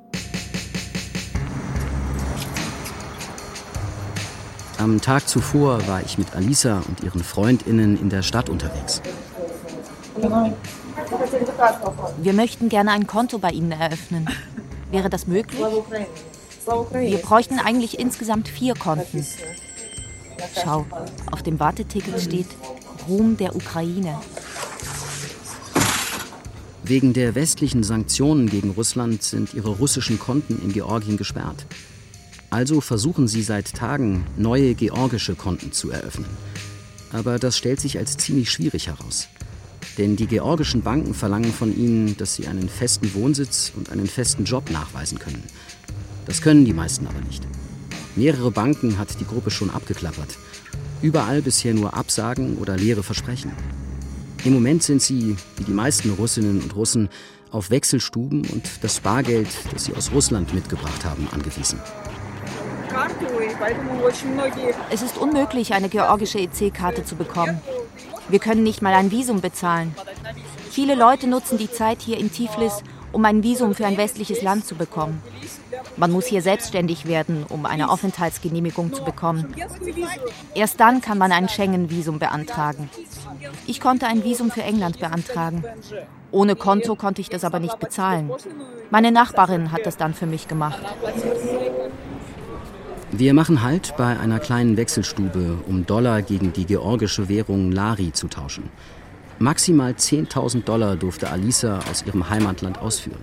Am 4.81 4.99
Tag 5.03 5.29
zuvor 5.29 5.87
war 5.89 6.01
ich 6.03 6.17
mit 6.17 6.35
Alisa 6.35 6.83
und 6.89 7.05
ihren 7.05 7.23
Freundinnen 7.23 8.01
in 8.01 8.09
der 8.09 8.23
Stadt 8.23 8.49
unterwegs. 8.49 9.03
Wir 12.23 12.33
möchten 12.33 12.71
gerne 12.71 12.93
ein 12.93 13.07
Konto 13.07 13.39
bei 13.39 13.51
Ihnen 13.51 13.73
eröffnen. 13.73 14.27
Wäre 14.91 15.11
das 15.11 15.27
möglich? 15.27 15.61
Wir 16.93 17.19
bräuchten 17.19 17.59
eigentlich 17.59 17.99
insgesamt 17.99 18.49
vier 18.49 18.73
Konten. 18.73 19.27
Schau, 20.65 20.87
auf 21.31 21.43
dem 21.43 21.61
Warteticket 21.61 22.19
steht 22.19 22.49
Ruhm 23.07 23.37
der 23.37 23.55
Ukraine. 23.55 24.19
Wegen 26.85 27.13
der 27.13 27.35
westlichen 27.35 27.83
Sanktionen 27.83 28.49
gegen 28.49 28.71
Russland 28.71 29.23
sind 29.23 29.53
ihre 29.53 29.69
russischen 29.69 30.19
Konten 30.19 30.59
in 30.63 30.73
Georgien 30.73 31.19
gesperrt. 31.19 31.67
Also 32.51 32.81
versuchen 32.81 33.29
sie 33.29 33.43
seit 33.43 33.73
Tagen, 33.75 34.27
neue 34.37 34.75
georgische 34.75 35.37
Konten 35.37 35.71
zu 35.71 35.91
eröffnen. 35.91 36.27
Aber 37.13 37.39
das 37.39 37.57
stellt 37.57 37.81
sich 37.81 37.97
als 37.97 38.17
ziemlich 38.17 38.51
schwierig 38.51 38.89
heraus. 38.89 39.29
Denn 39.99 40.17
die 40.17 40.27
georgischen 40.27 40.83
Banken 40.83 41.15
verlangen 41.15 41.53
von 41.53 41.77
ihnen, 41.77 42.17
dass 42.17 42.35
sie 42.35 42.49
einen 42.49 42.69
festen 42.69 43.15
Wohnsitz 43.15 43.73
und 43.77 43.91
einen 43.91 44.07
festen 44.07 44.45
Job 44.45 44.71
nachweisen 44.71 45.19
können. 45.19 45.43
Das 46.27 46.43
können 46.43 46.65
die 46.65 46.73
meisten 46.73 47.07
aber 47.07 47.21
nicht. 47.21 47.47
Mehrere 48.17 48.51
Banken 48.51 48.99
hat 48.99 49.21
die 49.21 49.27
Gruppe 49.27 49.51
schon 49.51 49.71
abgeklappert. 49.71 50.37
Überall 51.03 51.43
bisher 51.43 51.73
nur 51.73 51.95
Absagen 51.95 52.59
oder 52.59 52.77
leere 52.77 53.03
Versprechen. 53.03 53.53
Im 54.45 54.55
Moment 54.55 54.83
sind 54.83 55.03
sie, 55.03 55.37
wie 55.57 55.65
die 55.65 55.73
meisten 55.73 56.11
Russinnen 56.11 56.61
und 56.61 56.75
Russen, 56.75 57.09
auf 57.51 57.71
Wechselstuben 57.71 58.47
und 58.47 58.65
das 58.83 59.01
Bargeld, 59.01 59.49
das 59.73 59.85
sie 59.85 59.95
aus 59.95 60.13
Russland 60.13 60.55
mitgebracht 60.55 61.05
haben, 61.05 61.29
angewiesen. 61.31 61.79
Es 64.91 65.03
ist 65.03 65.19
unmöglich, 65.19 65.75
eine 65.75 65.89
georgische 65.89 66.39
EC-Karte 66.39 67.05
zu 67.05 67.17
bekommen. 67.17 67.61
Wir 68.29 68.39
können 68.39 68.63
nicht 68.63 68.83
mal 68.83 68.95
ein 68.95 69.11
Visum 69.11 69.41
bezahlen. 69.41 69.95
Viele 70.71 70.95
Leute 70.95 71.27
nutzen 71.27 71.59
die 71.59 71.71
Zeit 71.71 72.01
hier 72.01 72.19
in 72.19 72.33
Tiflis, 72.33 72.83
um 73.13 73.25
ein 73.25 73.43
Visum 73.43 73.75
für 73.75 73.87
ein 73.87 73.97
westliches 73.97 74.43
Land 74.43 74.67
zu 74.67 74.75
bekommen. 74.75 75.21
Man 75.97 76.13
muss 76.13 76.27
hier 76.27 76.43
selbstständig 76.43 77.07
werden, 77.07 77.45
um 77.49 77.67
eine 77.67 77.91
Aufenthaltsgenehmigung 77.91 78.93
zu 78.93 79.05
bekommen. 79.05 79.55
Erst 80.55 80.81
dann 80.81 81.01
kann 81.01 81.19
man 81.19 81.33
ein 81.33 81.49
Schengen-Visum 81.49 82.19
beantragen. 82.19 82.89
Ich 83.67 83.81
konnte 83.81 84.07
ein 84.07 84.25
Visum 84.25 84.51
für 84.51 84.63
England 84.63 85.01
beantragen. 85.01 85.65
Ohne 86.31 86.55
Konto 86.55 86.95
konnte 86.95 87.21
ich 87.21 87.29
das 87.29 87.45
aber 87.45 87.59
nicht 87.59 87.79
bezahlen. 87.81 88.31
Meine 88.91 89.11
Nachbarin 89.11 89.73
hat 89.73 89.87
das 89.87 89.97
dann 89.97 90.15
für 90.15 90.27
mich 90.27 90.47
gemacht. 90.47 90.81
Wir 93.13 93.35
machen 93.35 93.63
Halt 93.63 93.97
bei 93.97 94.19
einer 94.19 94.39
kleinen 94.39 94.77
Wechselstube, 94.77 95.59
um 95.67 95.85
Dollar 95.85 96.23
gegen 96.23 96.53
die 96.53 96.65
georgische 96.65 97.29
Währung 97.29 97.73
Lari 97.73 98.13
zu 98.13 98.29
tauschen. 98.29 98.71
Maximal 99.41 99.93
10.000 99.93 100.63
Dollar 100.65 100.95
durfte 100.95 101.29
Alisa 101.29 101.81
aus 101.91 102.05
ihrem 102.07 102.31
Heimatland 102.31 102.79
ausführen. 102.79 103.23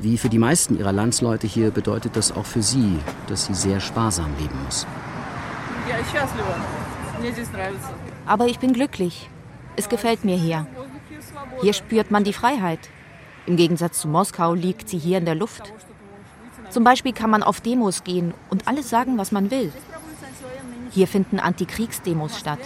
Wie 0.00 0.18
für 0.18 0.28
die 0.28 0.38
meisten 0.38 0.78
ihrer 0.78 0.92
Landsleute 0.92 1.46
hier 1.46 1.70
bedeutet 1.70 2.16
das 2.16 2.32
auch 2.32 2.44
für 2.44 2.62
sie, 2.62 2.98
dass 3.28 3.46
sie 3.46 3.54
sehr 3.54 3.78
sparsam 3.78 4.30
leben 4.40 4.58
muss. 4.64 4.86
Aber 8.26 8.46
ich 8.46 8.58
bin 8.58 8.72
glücklich. 8.72 9.30
Es 9.76 9.88
gefällt 9.88 10.24
mir 10.24 10.36
hier. 10.36 10.66
Hier 11.62 11.72
spürt 11.72 12.10
man 12.10 12.24
die 12.24 12.32
Freiheit. 12.32 12.80
Im 13.46 13.56
Gegensatz 13.56 14.00
zu 14.00 14.08
Moskau 14.08 14.54
liegt 14.54 14.88
sie 14.88 14.98
hier 14.98 15.18
in 15.18 15.24
der 15.24 15.36
Luft. 15.36 15.72
Zum 16.76 16.84
Beispiel 16.84 17.14
kann 17.14 17.30
man 17.30 17.42
auf 17.42 17.62
Demos 17.62 18.04
gehen 18.04 18.34
und 18.50 18.68
alles 18.68 18.90
sagen, 18.90 19.16
was 19.16 19.32
man 19.32 19.50
will. 19.50 19.72
Hier 20.90 21.08
finden 21.08 21.40
Antikriegsdemos 21.40 22.38
statt. 22.38 22.58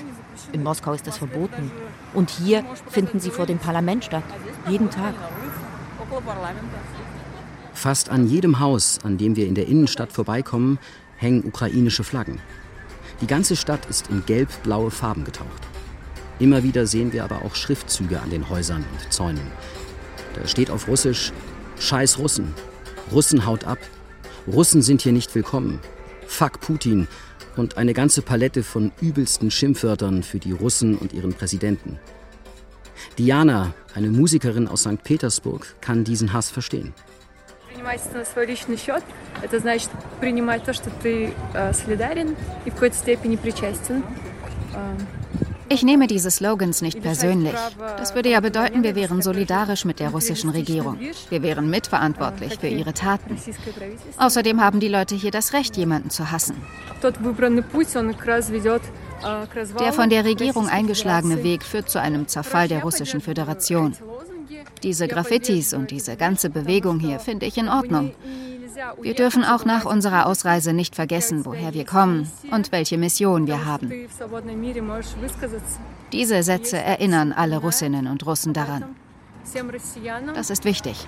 In 0.50 0.64
Moskau 0.64 0.94
ist 0.94 1.06
das 1.06 1.16
verboten. 1.16 1.70
Und 2.12 2.28
hier 2.28 2.64
finden 2.88 3.20
sie 3.20 3.30
vor 3.30 3.46
dem 3.46 3.58
Parlament 3.58 4.04
statt. 4.04 4.24
Jeden 4.68 4.90
Tag. 4.90 5.14
Fast 7.72 8.08
an 8.08 8.26
jedem 8.26 8.58
Haus, 8.58 8.98
an 9.04 9.16
dem 9.16 9.36
wir 9.36 9.46
in 9.46 9.54
der 9.54 9.68
Innenstadt 9.68 10.10
vorbeikommen, 10.10 10.80
hängen 11.16 11.44
ukrainische 11.44 12.02
Flaggen. 12.02 12.40
Die 13.20 13.28
ganze 13.28 13.54
Stadt 13.54 13.86
ist 13.86 14.10
in 14.10 14.26
gelb-blaue 14.26 14.90
Farben 14.90 15.22
getaucht. 15.22 15.68
Immer 16.40 16.64
wieder 16.64 16.88
sehen 16.88 17.12
wir 17.12 17.22
aber 17.22 17.44
auch 17.44 17.54
Schriftzüge 17.54 18.20
an 18.20 18.30
den 18.30 18.48
Häusern 18.48 18.84
und 18.90 19.12
Zäunen. 19.12 19.52
Da 20.34 20.48
steht 20.48 20.72
auf 20.72 20.88
Russisch 20.88 21.32
Scheiß 21.78 22.18
Russen, 22.18 22.52
Russen 23.12 23.46
haut 23.46 23.62
ab. 23.62 23.78
Russen 24.49 24.81
sind 24.81 25.01
hier 25.01 25.11
nicht 25.11 25.33
willkommen. 25.35 25.79
Fuck 26.27 26.59
Putin 26.61 27.07
und 27.55 27.77
eine 27.77 27.93
ganze 27.93 28.21
Palette 28.21 28.63
von 28.63 28.91
übelsten 29.01 29.51
Schimpfwörtern 29.51 30.23
für 30.23 30.39
die 30.39 30.51
Russen 30.51 30.97
und 30.97 31.13
ihren 31.13 31.33
Präsidenten. 31.33 31.99
Diana, 33.17 33.73
eine 33.93 34.09
Musikerin 34.09 34.67
aus 34.67 34.81
St. 34.81 35.03
Petersburg, 35.03 35.75
kann 35.81 36.03
diesen 36.03 36.33
Hass 36.33 36.49
verstehen. 36.49 36.93
Это 39.41 39.59
значит 39.59 39.89
принимать 40.19 40.63
то, 40.63 40.73
что 40.73 40.89
ты 41.03 41.33
солидарен 41.73 42.35
и 42.65 42.71
в 42.71 42.73
какой-то 42.73 42.95
степени 42.97 43.35
причастен. 43.35 44.03
ich 45.72 45.84
nehme 45.84 46.08
diese 46.08 46.32
Slogans 46.32 46.82
nicht 46.82 47.00
persönlich. 47.00 47.54
Das 47.96 48.16
würde 48.16 48.28
ja 48.28 48.40
bedeuten, 48.40 48.82
wir 48.82 48.96
wären 48.96 49.22
solidarisch 49.22 49.84
mit 49.84 50.00
der 50.00 50.10
russischen 50.10 50.50
Regierung. 50.50 50.98
Wir 51.28 51.42
wären 51.42 51.70
mitverantwortlich 51.70 52.58
für 52.58 52.66
ihre 52.66 52.92
Taten. 52.92 53.38
Außerdem 54.18 54.60
haben 54.60 54.80
die 54.80 54.88
Leute 54.88 55.14
hier 55.14 55.30
das 55.30 55.52
Recht, 55.52 55.76
jemanden 55.76 56.10
zu 56.10 56.32
hassen. 56.32 56.56
Der 59.78 59.92
von 59.92 60.10
der 60.10 60.24
Regierung 60.24 60.68
eingeschlagene 60.68 61.44
Weg 61.44 61.62
führt 61.62 61.88
zu 61.88 62.00
einem 62.00 62.26
Zerfall 62.26 62.66
der 62.66 62.82
russischen 62.82 63.20
Föderation. 63.20 63.94
Diese 64.82 65.06
Graffitis 65.06 65.72
und 65.72 65.92
diese 65.92 66.16
ganze 66.16 66.50
Bewegung 66.50 66.98
hier 66.98 67.20
finde 67.20 67.46
ich 67.46 67.56
in 67.56 67.68
Ordnung. 67.68 68.12
Wir 69.00 69.14
dürfen 69.14 69.44
auch 69.44 69.64
nach 69.64 69.84
unserer 69.84 70.26
Ausreise 70.26 70.72
nicht 70.72 70.94
vergessen, 70.94 71.44
woher 71.44 71.74
wir 71.74 71.84
kommen 71.84 72.30
und 72.50 72.72
welche 72.72 72.98
Mission 72.98 73.46
wir 73.46 73.64
haben. 73.64 73.90
Diese 76.12 76.42
Sätze 76.42 76.78
erinnern 76.78 77.32
alle 77.32 77.58
Russinnen 77.58 78.06
und 78.06 78.26
Russen 78.26 78.52
daran. 78.52 78.84
Das 80.34 80.50
ist 80.50 80.64
wichtig. 80.64 81.06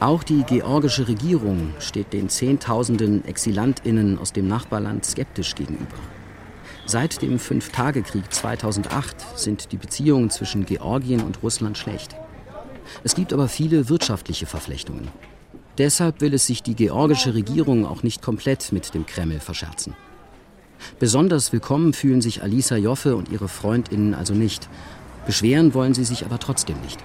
Auch 0.00 0.22
die 0.24 0.42
georgische 0.42 1.06
Regierung 1.06 1.74
steht 1.78 2.12
den 2.12 2.28
Zehntausenden 2.28 3.24
Exilantinnen 3.24 4.18
aus 4.18 4.32
dem 4.32 4.48
Nachbarland 4.48 5.04
skeptisch 5.04 5.54
gegenüber. 5.54 5.96
Seit 6.86 7.22
dem 7.22 7.38
Fünftagekrieg 7.38 8.32
2008 8.32 9.38
sind 9.38 9.70
die 9.70 9.76
Beziehungen 9.76 10.30
zwischen 10.30 10.66
Georgien 10.66 11.22
und 11.22 11.42
Russland 11.42 11.78
schlecht. 11.78 12.16
Es 13.04 13.14
gibt 13.14 13.32
aber 13.32 13.48
viele 13.48 13.88
wirtschaftliche 13.88 14.46
Verflechtungen. 14.46 15.08
Deshalb 15.78 16.20
will 16.20 16.34
es 16.34 16.46
sich 16.46 16.62
die 16.62 16.74
georgische 16.74 17.34
Regierung 17.34 17.86
auch 17.86 18.02
nicht 18.02 18.20
komplett 18.20 18.72
mit 18.72 18.94
dem 18.94 19.06
Kreml 19.06 19.40
verscherzen. 19.40 19.94
Besonders 20.98 21.52
willkommen 21.52 21.92
fühlen 21.92 22.20
sich 22.20 22.42
Alisa 22.42 22.76
Joffe 22.76 23.16
und 23.16 23.30
ihre 23.30 23.48
Freundinnen 23.48 24.14
also 24.14 24.34
nicht. 24.34 24.68
Beschweren 25.26 25.72
wollen 25.74 25.94
sie 25.94 26.04
sich 26.04 26.24
aber 26.24 26.38
trotzdem 26.38 26.80
nicht. 26.80 26.98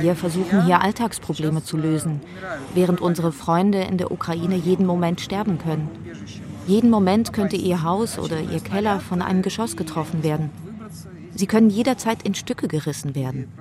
Wir 0.00 0.16
versuchen 0.16 0.64
hier 0.64 0.80
Alltagsprobleme 0.80 1.62
zu 1.62 1.76
lösen, 1.76 2.20
während 2.74 3.00
unsere 3.00 3.32
Freunde 3.32 3.82
in 3.82 3.98
der 3.98 4.10
Ukraine 4.10 4.56
jeden 4.56 4.86
Moment 4.86 5.20
sterben 5.20 5.58
können. 5.58 5.90
Jeden 6.66 6.90
Moment 6.90 7.32
könnte 7.32 7.56
ihr 7.56 7.82
Haus 7.82 8.18
oder 8.18 8.40
ihr 8.40 8.60
Keller 8.60 9.00
von 9.00 9.20
einem 9.20 9.42
Geschoss 9.42 9.76
getroffen 9.76 10.22
werden. 10.22 10.50
Sie 11.34 11.46
können 11.46 11.70
jederzeit 11.70 12.22
in 12.22 12.34
Stücke 12.34 12.68
gerissen 12.68 13.14
werden. 13.14 13.52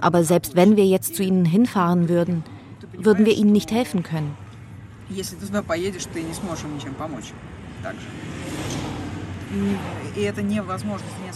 Aber 0.00 0.24
selbst 0.24 0.56
wenn 0.56 0.76
wir 0.76 0.86
jetzt 0.86 1.14
zu 1.16 1.22
ihnen 1.22 1.44
hinfahren 1.44 2.08
würden, 2.08 2.44
würden 2.92 3.26
wir 3.26 3.36
ihnen 3.36 3.52
nicht 3.52 3.70
helfen 3.70 4.02
können. 4.02 4.36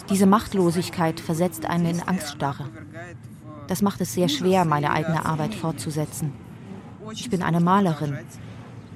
Diese 0.09 0.27
Machtlosigkeit 0.27 1.21
versetzt 1.21 1.67
einen 1.67 1.87
in 1.87 2.03
Angststarre. 2.03 2.65
Das 3.67 3.83
macht 3.83 4.01
es 4.01 4.15
sehr 4.15 4.29
schwer, 4.29 4.65
meine 4.65 4.91
eigene 4.91 5.27
Arbeit 5.27 5.55
fortzusetzen. 5.55 6.33
Ich 7.13 7.29
bin 7.31 7.43
eine 7.43 7.61
Malerin. 7.61 8.17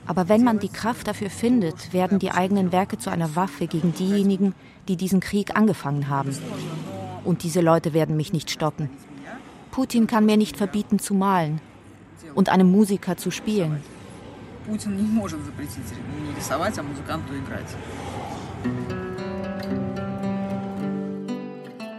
Aber 0.06 0.28
wenn 0.28 0.42
man 0.42 0.58
die 0.58 0.68
Kraft 0.68 1.06
dafür 1.06 1.30
findet, 1.30 1.92
werden 1.92 2.18
die 2.18 2.32
eigenen 2.32 2.72
Werke 2.72 2.98
zu 2.98 3.10
einer 3.10 3.36
Waffe 3.36 3.66
gegen 3.66 3.94
diejenigen, 3.94 4.54
die 4.88 4.96
diesen 4.96 5.20
Krieg 5.20 5.56
angefangen 5.56 6.08
haben. 6.08 6.36
Und 7.24 7.42
diese 7.42 7.60
Leute 7.60 7.92
werden 7.92 8.16
mich 8.16 8.32
nicht 8.32 8.50
stoppen. 8.50 8.90
Putin 9.71 10.07
kann 10.07 10.25
mir 10.25 10.37
nicht 10.37 10.57
verbieten 10.57 10.99
zu 10.99 11.13
malen 11.13 11.59
und 12.33 12.49
einem 12.49 12.71
Musiker 12.71 13.17
zu 13.17 13.31
spielen. 13.31 13.81
Putin 14.67 14.95
не 14.95 15.03
может 15.03 15.39
запретить 15.45 15.77
мне 16.19 16.35
рисовать, 16.35 16.77
а 16.79 16.83
музыканту 16.83 17.33
играть. 17.35 17.75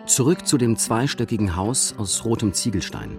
Zurück 0.07 0.47
zu 0.47 0.57
dem 0.57 0.77
zweistöckigen 0.77 1.57
Haus 1.57 1.95
aus 1.99 2.25
rotem 2.25 2.55
Ziegelstein. 2.55 3.19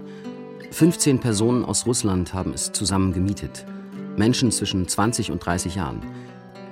15 0.72 1.20
Personen 1.20 1.64
aus 1.64 1.86
Russland 1.86 2.34
haben 2.34 2.54
es 2.54 2.72
zusammen 2.72 3.14
gemietet. 3.14 3.66
Menschen 4.18 4.52
zwischen 4.52 4.88
20 4.88 5.32
und 5.32 5.46
30 5.46 5.76
Jahren. 5.76 6.02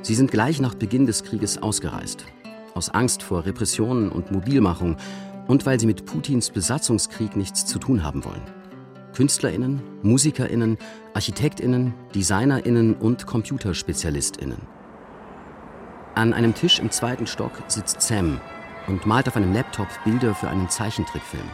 Sie 0.01 0.15
sind 0.15 0.31
gleich 0.31 0.59
nach 0.59 0.73
Beginn 0.73 1.05
des 1.05 1.23
Krieges 1.23 1.61
ausgereist. 1.61 2.25
Aus 2.73 2.89
Angst 2.89 3.23
vor 3.23 3.45
Repressionen 3.45 4.09
und 4.09 4.31
Mobilmachung 4.31 4.97
und 5.49 5.65
weil 5.65 5.79
sie 5.79 5.85
mit 5.85 6.05
Putins 6.05 6.49
Besatzungskrieg 6.49 7.35
nichts 7.35 7.65
zu 7.65 7.79
tun 7.79 8.03
haben 8.03 8.25
wollen. 8.25 8.41
KünstlerInnen, 9.13 9.81
MusikerInnen, 10.01 10.77
ArchitektInnen, 11.13 11.93
DesignerInnen 12.13 12.95
und 12.95 13.25
ComputerspezialistInnen. 13.25 14.61
An 16.15 16.33
einem 16.33 16.53
Tisch 16.53 16.79
im 16.79 16.91
zweiten 16.91 17.27
Stock 17.27 17.51
sitzt 17.67 18.01
Sam, 18.01 18.39
und 18.87 19.05
malt 19.05 19.27
auf 19.27 19.35
einem 19.35 19.53
Laptop 19.53 19.87
Bilder 20.03 20.35
für 20.35 20.47
einen 20.47 20.69
Zeichentrickfilm. 20.69 21.49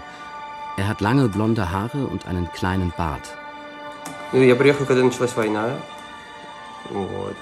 Er 0.78 0.88
hat 0.88 1.02
lange 1.02 1.30
blonde 1.30 1.72
Haare 1.72 2.08
und 2.08 2.28
einen 2.28 2.52
kleinen 2.52 2.94
Bart. 2.98 3.36
Я 4.34 4.56
приехал, 4.56 4.86
когда 4.86 5.04
началась 5.04 5.36
война. 5.36 5.70
Вот. 6.90 7.36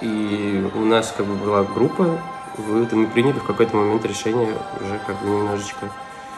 И 0.00 0.70
у 0.74 0.84
нас 0.84 1.14
как 1.16 1.26
бы 1.26 1.34
была 1.36 1.64
группа, 1.64 2.20
мы 2.58 3.06
приняли 3.06 3.38
в 3.38 3.44
какой-то 3.44 3.76
момент 3.76 4.04
решение 4.04 4.56
уже 4.80 5.00
как 5.06 5.20
бы 5.22 5.30
немножечко 5.30 5.90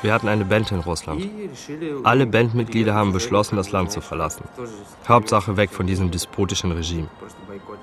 wir 0.05 0.13
hatten 0.13 0.29
eine 0.29 0.45
Band 0.45 0.71
in 0.71 0.81
Russland. 0.81 1.27
Alle 2.03 2.27
Bandmitglieder 2.27 2.93
haben 2.93 3.15
beschlossen, 3.15 3.57
das 3.57 3.73
Land 3.73 3.91
zu 3.91 4.03
verlassen. 4.03 4.45
Hauptsache 5.09 5.57
weg 5.57 5.71
von 5.71 5.87
diesem 5.87 6.11
despotischen 6.11 6.73
Regime. 6.73 7.09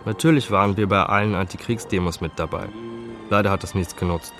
Natürlich 0.05 0.51
waren 0.51 0.77
wir 0.77 0.87
bei 0.87 1.01
allen 1.01 1.33
Antikriegsdemos 1.33 2.21
mit 2.21 2.33
dabei. 2.35 2.69
Leider 3.31 3.49
hat 3.49 3.63
das 3.63 3.73
nichts 3.73 3.95
genutzt. 3.95 4.33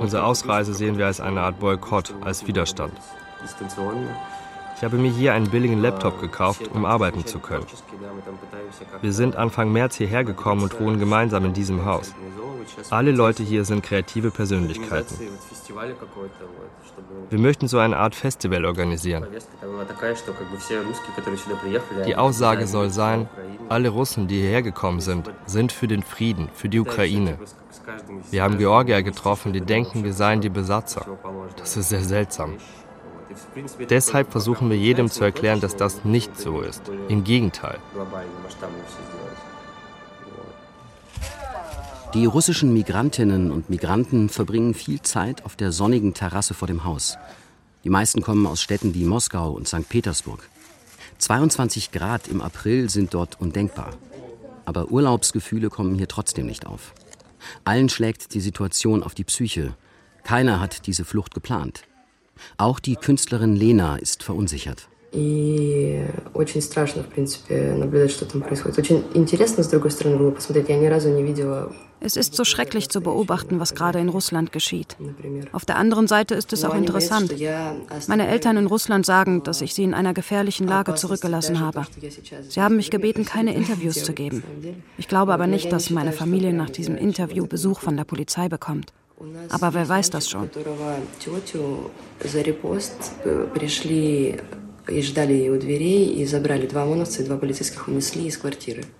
Unsere 0.00 0.24
Ausreise 0.24 0.74
sehen 0.74 0.98
wir 0.98 1.06
als 1.06 1.20
eine 1.20 1.42
Art 1.42 1.60
Boykott, 1.60 2.12
als 2.24 2.44
Widerstand. 2.48 2.94
Ich 4.79 4.85
habe 4.85 4.95
mir 4.95 5.11
hier 5.11 5.33
einen 5.33 5.49
billigen 5.49 5.81
Laptop 5.81 6.21
gekauft, 6.21 6.69
um 6.73 6.85
arbeiten 6.85 7.25
zu 7.25 7.39
können. 7.39 7.65
Wir 9.01 9.11
sind 9.11 9.35
Anfang 9.35 9.73
März 9.73 9.97
hierher 9.97 10.23
gekommen 10.23 10.63
und 10.63 10.79
wohnen 10.79 10.99
gemeinsam 11.01 11.43
in 11.43 11.51
diesem 11.51 11.83
Haus. 11.83 12.15
Alle 12.89 13.11
Leute 13.11 13.43
hier 13.43 13.65
sind 13.65 13.83
kreative 13.83 14.31
Persönlichkeiten. 14.31 15.19
Wir 17.29 17.39
möchten 17.39 17.67
so 17.67 17.77
eine 17.77 17.97
Art 17.97 18.15
Festival 18.15 18.63
organisieren. 18.63 19.27
Die 22.05 22.15
Aussage 22.15 22.65
soll 22.65 22.89
sein, 22.89 23.27
alle 23.67 23.89
Russen, 23.89 24.29
die 24.29 24.39
hierher 24.39 24.61
gekommen 24.61 25.01
sind, 25.01 25.29
sind 25.45 25.73
für 25.73 25.89
den 25.89 26.03
Frieden, 26.03 26.47
für 26.53 26.69
die 26.69 26.79
Ukraine. 26.79 27.37
Wir 28.31 28.43
haben 28.43 28.57
Georgier 28.57 29.03
getroffen, 29.03 29.51
die 29.51 29.61
denken, 29.61 30.05
wir 30.05 30.13
seien 30.13 30.39
die 30.39 30.49
Besatzer. 30.49 31.05
Das 31.57 31.75
ist 31.75 31.89
sehr 31.89 32.03
seltsam. 32.03 32.55
Deshalb 33.89 34.31
versuchen 34.31 34.69
wir 34.69 34.77
jedem 34.77 35.09
zu 35.09 35.23
erklären, 35.23 35.59
dass 35.59 35.75
das 35.75 36.05
nicht 36.05 36.39
so 36.39 36.61
ist. 36.61 36.83
Im 37.07 37.23
Gegenteil. 37.23 37.79
Die 42.13 42.25
russischen 42.25 42.73
Migrantinnen 42.73 43.51
und 43.51 43.69
Migranten 43.69 44.29
verbringen 44.29 44.73
viel 44.73 45.01
Zeit 45.01 45.45
auf 45.45 45.55
der 45.55 45.71
sonnigen 45.71 46.13
Terrasse 46.13 46.53
vor 46.53 46.67
dem 46.67 46.83
Haus. 46.83 47.17
Die 47.83 47.89
meisten 47.89 48.21
kommen 48.21 48.47
aus 48.47 48.61
Städten 48.61 48.93
wie 48.95 49.05
Moskau 49.05 49.51
und 49.51 49.67
St. 49.67 49.87
Petersburg. 49.87 50.49
22 51.19 51.91
Grad 51.91 52.27
im 52.27 52.41
April 52.41 52.89
sind 52.89 53.13
dort 53.13 53.39
undenkbar. 53.39 53.91
Aber 54.65 54.89
Urlaubsgefühle 54.89 55.69
kommen 55.69 55.95
hier 55.95 56.07
trotzdem 56.07 56.45
nicht 56.45 56.65
auf. 56.65 56.93
Allen 57.63 57.89
schlägt 57.89 58.33
die 58.33 58.41
Situation 58.41 59.03
auf 59.03 59.13
die 59.13 59.23
Psyche. 59.23 59.75
Keiner 60.23 60.59
hat 60.59 60.87
diese 60.87 61.05
Flucht 61.05 61.33
geplant. 61.33 61.83
Auch 62.56 62.80
die 62.80 62.96
Künstlerin 62.96 63.56
Lena 63.56 63.96
ist 63.96 64.22
verunsichert. 64.22 64.88
И 65.12 66.04
очень 66.34 66.60
страшно, 66.60 67.04
в 67.04 67.06
принципе, 67.06 67.74
наблюдать, 67.74 68.10
что 68.10 68.26
там 68.26 68.42
происходит. 68.42 68.78
Очень 68.78 69.04
интересно, 69.14 69.62
с 69.62 69.68
другой 69.68 69.92
стороны, 69.92 70.16
было 70.16 70.32
посмотреть. 70.32 70.68
Я 70.68 70.76
ни 70.76 70.86
разу 70.86 71.08
не 71.08 71.22
видела 71.22 71.72
es 72.04 72.16
ist 72.16 72.34
so 72.34 72.44
schrecklich 72.44 72.90
zu 72.90 73.00
beobachten, 73.00 73.60
was 73.60 73.74
gerade 73.74 73.98
in 73.98 74.10
Russland 74.10 74.52
geschieht. 74.52 74.94
Auf 75.52 75.64
der 75.64 75.76
anderen 75.76 76.06
Seite 76.06 76.34
ist 76.34 76.52
es 76.52 76.62
auch 76.62 76.74
interessant. 76.74 77.34
Meine 78.08 78.28
Eltern 78.28 78.58
in 78.58 78.66
Russland 78.66 79.06
sagen, 79.06 79.42
dass 79.42 79.62
ich 79.62 79.72
sie 79.72 79.84
in 79.84 79.94
einer 79.94 80.12
gefährlichen 80.12 80.68
Lage 80.68 80.94
zurückgelassen 80.96 81.60
habe. 81.60 81.86
Sie 82.50 82.60
haben 82.60 82.76
mich 82.76 82.90
gebeten, 82.90 83.24
keine 83.24 83.54
Interviews 83.54 84.04
zu 84.04 84.12
geben. 84.12 84.42
Ich 84.98 85.08
glaube 85.08 85.32
aber 85.32 85.46
nicht, 85.46 85.72
dass 85.72 85.88
meine 85.88 86.12
Familie 86.12 86.52
nach 86.52 86.68
diesem 86.68 86.96
Interview 86.96 87.46
Besuch 87.46 87.80
von 87.80 87.96
der 87.96 88.04
Polizei 88.04 88.50
bekommt. 88.50 88.92
Aber 89.49 89.73
wer 89.73 89.87
weiß 89.87 90.09
das 90.09 90.29
schon? 90.29 90.49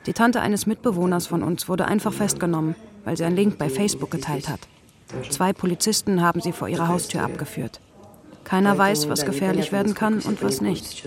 Die 0.05 0.13
Tante 0.13 0.41
eines 0.41 0.65
Mitbewohners 0.65 1.27
von 1.27 1.43
uns 1.43 1.69
wurde 1.69 1.86
einfach 1.86 2.13
festgenommen, 2.13 2.75
weil 3.05 3.17
sie 3.17 3.23
einen 3.23 3.36
Link 3.36 3.58
bei 3.58 3.69
Facebook 3.69 4.12
geteilt 4.12 4.49
hat. 4.49 4.60
Zwei 5.29 5.53
Polizisten 5.53 6.21
haben 6.21 6.41
sie 6.41 6.51
vor 6.51 6.67
ihrer 6.67 6.88
Haustür 6.88 7.23
abgeführt. 7.23 7.79
Keiner 8.43 8.77
weiß, 8.77 9.10
was 9.10 9.25
gefährlich 9.25 9.71
werden 9.71 9.93
kann 9.93 10.19
und 10.19 10.41
was 10.43 10.62
nicht. 10.62 11.03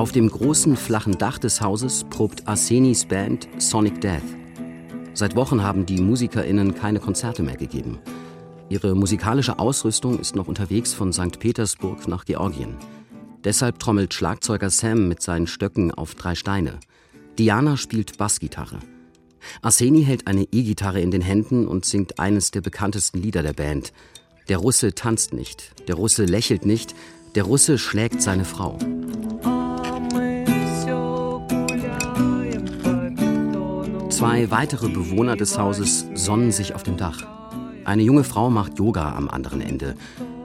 Auf 0.00 0.12
dem 0.12 0.30
großen 0.30 0.78
flachen 0.78 1.18
Dach 1.18 1.36
des 1.36 1.60
Hauses 1.60 2.06
probt 2.08 2.48
Arsenis 2.48 3.04
Band 3.04 3.46
Sonic 3.58 4.00
Death. 4.00 4.22
Seit 5.12 5.36
Wochen 5.36 5.62
haben 5.62 5.84
die 5.84 6.00
MusikerInnen 6.00 6.74
keine 6.74 7.00
Konzerte 7.00 7.42
mehr 7.42 7.58
gegeben. 7.58 7.98
Ihre 8.70 8.94
musikalische 8.94 9.58
Ausrüstung 9.58 10.18
ist 10.18 10.34
noch 10.36 10.48
unterwegs 10.48 10.94
von 10.94 11.12
St. 11.12 11.38
Petersburg 11.38 12.08
nach 12.08 12.24
Georgien. 12.24 12.76
Deshalb 13.44 13.78
trommelt 13.78 14.14
Schlagzeuger 14.14 14.70
Sam 14.70 15.06
mit 15.06 15.20
seinen 15.20 15.46
Stöcken 15.46 15.92
auf 15.92 16.14
drei 16.14 16.34
Steine. 16.34 16.80
Diana 17.38 17.76
spielt 17.76 18.16
Bassgitarre. 18.16 18.78
Arseni 19.60 20.02
hält 20.02 20.28
eine 20.28 20.44
E-Gitarre 20.44 21.02
in 21.02 21.10
den 21.10 21.20
Händen 21.20 21.68
und 21.68 21.84
singt 21.84 22.18
eines 22.18 22.50
der 22.52 22.62
bekanntesten 22.62 23.20
Lieder 23.20 23.42
der 23.42 23.52
Band. 23.52 23.92
Der 24.48 24.56
Russe 24.56 24.94
tanzt 24.94 25.34
nicht, 25.34 25.74
der 25.88 25.96
Russe 25.96 26.24
lächelt 26.24 26.64
nicht, 26.64 26.94
der 27.34 27.42
Russe 27.44 27.76
schlägt 27.76 28.22
seine 28.22 28.46
Frau. 28.46 28.78
Zwei 34.20 34.50
weitere 34.50 34.90
Bewohner 34.90 35.34
des 35.34 35.56
Hauses 35.56 36.04
sonnen 36.12 36.52
sich 36.52 36.74
auf 36.74 36.82
dem 36.82 36.98
Dach. 36.98 37.26
Eine 37.86 38.02
junge 38.02 38.22
Frau 38.22 38.50
macht 38.50 38.78
Yoga 38.78 39.14
am 39.16 39.30
anderen 39.30 39.62
Ende. 39.62 39.94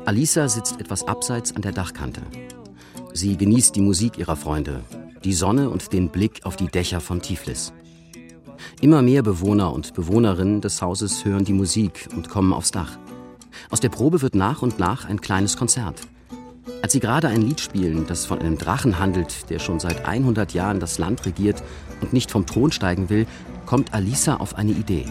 Alisa 0.06 0.48
sitzt 0.48 0.80
etwas 0.80 1.06
abseits 1.10 1.54
an 1.58 1.62
der 1.62 1.74
Dachkante. 1.74 2.22
Sie 3.12 3.36
genießt 3.36 3.76
die 3.76 3.82
Musik 3.82 4.18
ihrer 4.18 4.38
Freunde, 4.38 4.80
die 5.26 5.34
Sonne 5.34 5.70
und 5.70 5.92
den 5.92 6.08
Blick 6.08 6.40
auf 6.46 6.56
die 6.56 6.70
Dächer 6.70 7.02
von 7.02 7.22
Tiflis. 7.22 7.74
Immer 8.80 9.02
mehr 9.02 9.24
Bewohner 9.24 9.74
und 9.74 9.94
Bewohnerinnen 9.94 10.62
des 10.62 10.82
Hauses 10.82 11.26
hören 11.26 11.44
die 11.44 11.52
Musik 11.52 12.08
und 12.16 12.30
kommen 12.30 12.54
aufs 12.54 12.72
Dach. 12.72 12.98
Aus 13.72 13.82
der 13.82 13.90
Probe 13.90 14.22
wird 14.22 14.36
nach 14.36 14.62
und 14.62 14.80
nach 14.80 15.04
ein 15.04 15.20
kleines 15.20 15.58
Konzert. 15.58 16.00
Als 16.82 16.94
sie 16.94 17.02
gerade 17.02 17.28
ein 17.28 17.42
Lied 17.42 17.60
spielen, 17.60 18.06
das 18.08 18.26
von 18.26 18.40
einem 18.40 18.58
Drachen 18.58 19.00
handelt, 19.00 19.50
der 19.50 19.60
schon 19.60 19.82
seit 19.82 20.06
100 20.06 20.54
Jahren 20.54 20.80
das 20.80 20.98
Land 20.98 21.26
regiert 21.26 21.62
und 22.00 22.14
nicht 22.14 22.32
vom 22.32 22.46
Thron 22.46 22.72
steigen 22.72 23.10
will, 23.10 23.28
kommt 23.66 23.94
Alisa 23.94 24.38
auf 24.38 24.56
eine 24.56 24.72
Idee. 24.72 25.06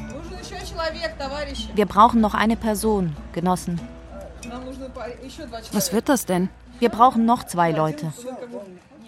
Wir 1.74 1.86
brauchen 1.86 2.20
noch 2.20 2.34
eine 2.34 2.56
Person, 2.56 3.16
Genossen. 3.32 3.80
Was 5.72 5.92
wird 5.92 6.08
das 6.08 6.26
denn? 6.26 6.48
Wir 6.78 6.88
brauchen 6.88 7.24
noch 7.24 7.44
zwei 7.44 7.70
Leute. 7.70 8.12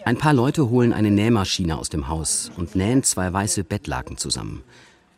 Ein 0.05 0.19
paar 0.19 0.33
Leute 0.33 0.71
holen 0.71 0.93
eine 0.93 1.11
Nähmaschine 1.11 1.77
aus 1.77 1.89
dem 1.89 2.09
Haus 2.09 2.53
und 2.57 2.77
nähen 2.77 3.03
zwei 3.03 3.33
weiße 3.33 3.65
Bettlaken 3.65 4.17
zusammen. 4.17 4.63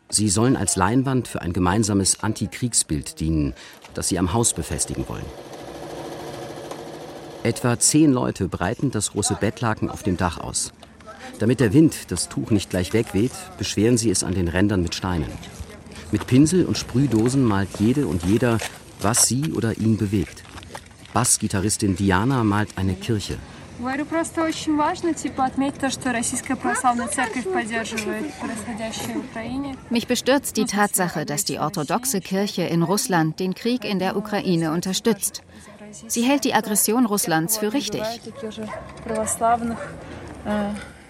Sie 0.09 0.29
sollen 0.29 0.55
als 0.55 0.75
Leinwand 0.75 1.27
für 1.27 1.41
ein 1.41 1.53
gemeinsames 1.53 2.23
Antikriegsbild 2.23 3.19
dienen, 3.19 3.53
das 3.93 4.07
sie 4.07 4.17
am 4.17 4.33
Haus 4.33 4.53
befestigen 4.53 5.07
wollen. 5.07 5.25
Etwa 7.43 7.79
zehn 7.79 8.11
Leute 8.11 8.47
breiten 8.47 8.91
das 8.91 9.11
große 9.11 9.35
Bettlaken 9.35 9.89
auf 9.89 10.01
dem 10.01 10.17
Dach 10.17 10.39
aus. 10.39 10.73
Damit 11.37 11.59
der 11.59 11.73
Wind 11.73 12.11
das 12.11 12.27
Tuch 12.29 12.51
nicht 12.51 12.69
gleich 12.69 12.93
wegweht, 12.93 13.31
beschweren 13.57 13.97
sie 13.97 14.09
es 14.09 14.23
an 14.23 14.33
den 14.33 14.47
Rändern 14.47 14.81
mit 14.81 14.95
Steinen. 14.95 15.31
Mit 16.11 16.25
Pinsel 16.25 16.65
und 16.65 16.77
Sprühdosen 16.77 17.43
malt 17.43 17.69
jede 17.79 18.07
und 18.07 18.23
jeder, 18.23 18.57
was 19.01 19.27
sie 19.27 19.53
oder 19.53 19.77
ihn 19.77 19.97
bewegt. 19.97 20.43
Bassgitarristin 21.13 21.95
Diana 21.95 22.43
malt 22.43 22.69
eine 22.77 22.95
Kirche. 22.95 23.37
Mich 29.89 30.07
bestürzt 30.07 30.57
die 30.57 30.65
Tatsache, 30.65 31.25
dass 31.25 31.45
die 31.45 31.59
orthodoxe 31.59 32.19
Kirche 32.19 32.63
in 32.63 32.83
Russland 32.83 33.39
den 33.39 33.55
Krieg 33.55 33.85
in 33.85 33.99
der 33.99 34.17
Ukraine 34.17 34.73
unterstützt. 34.73 35.43
Sie 36.07 36.23
hält 36.23 36.43
die 36.43 36.53
Aggression 36.53 37.05
Russlands 37.05 37.57
für 37.57 37.71
richtig. 37.71 38.03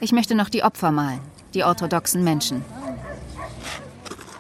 Ich 0.02 0.12
möchte 0.14 0.34
noch 0.34 0.50
die 0.50 0.64
Opfer 0.64 0.92
malen, 0.92 1.20
die 1.54 1.64
orthodoxen 1.64 2.24
Menschen. 2.24 2.64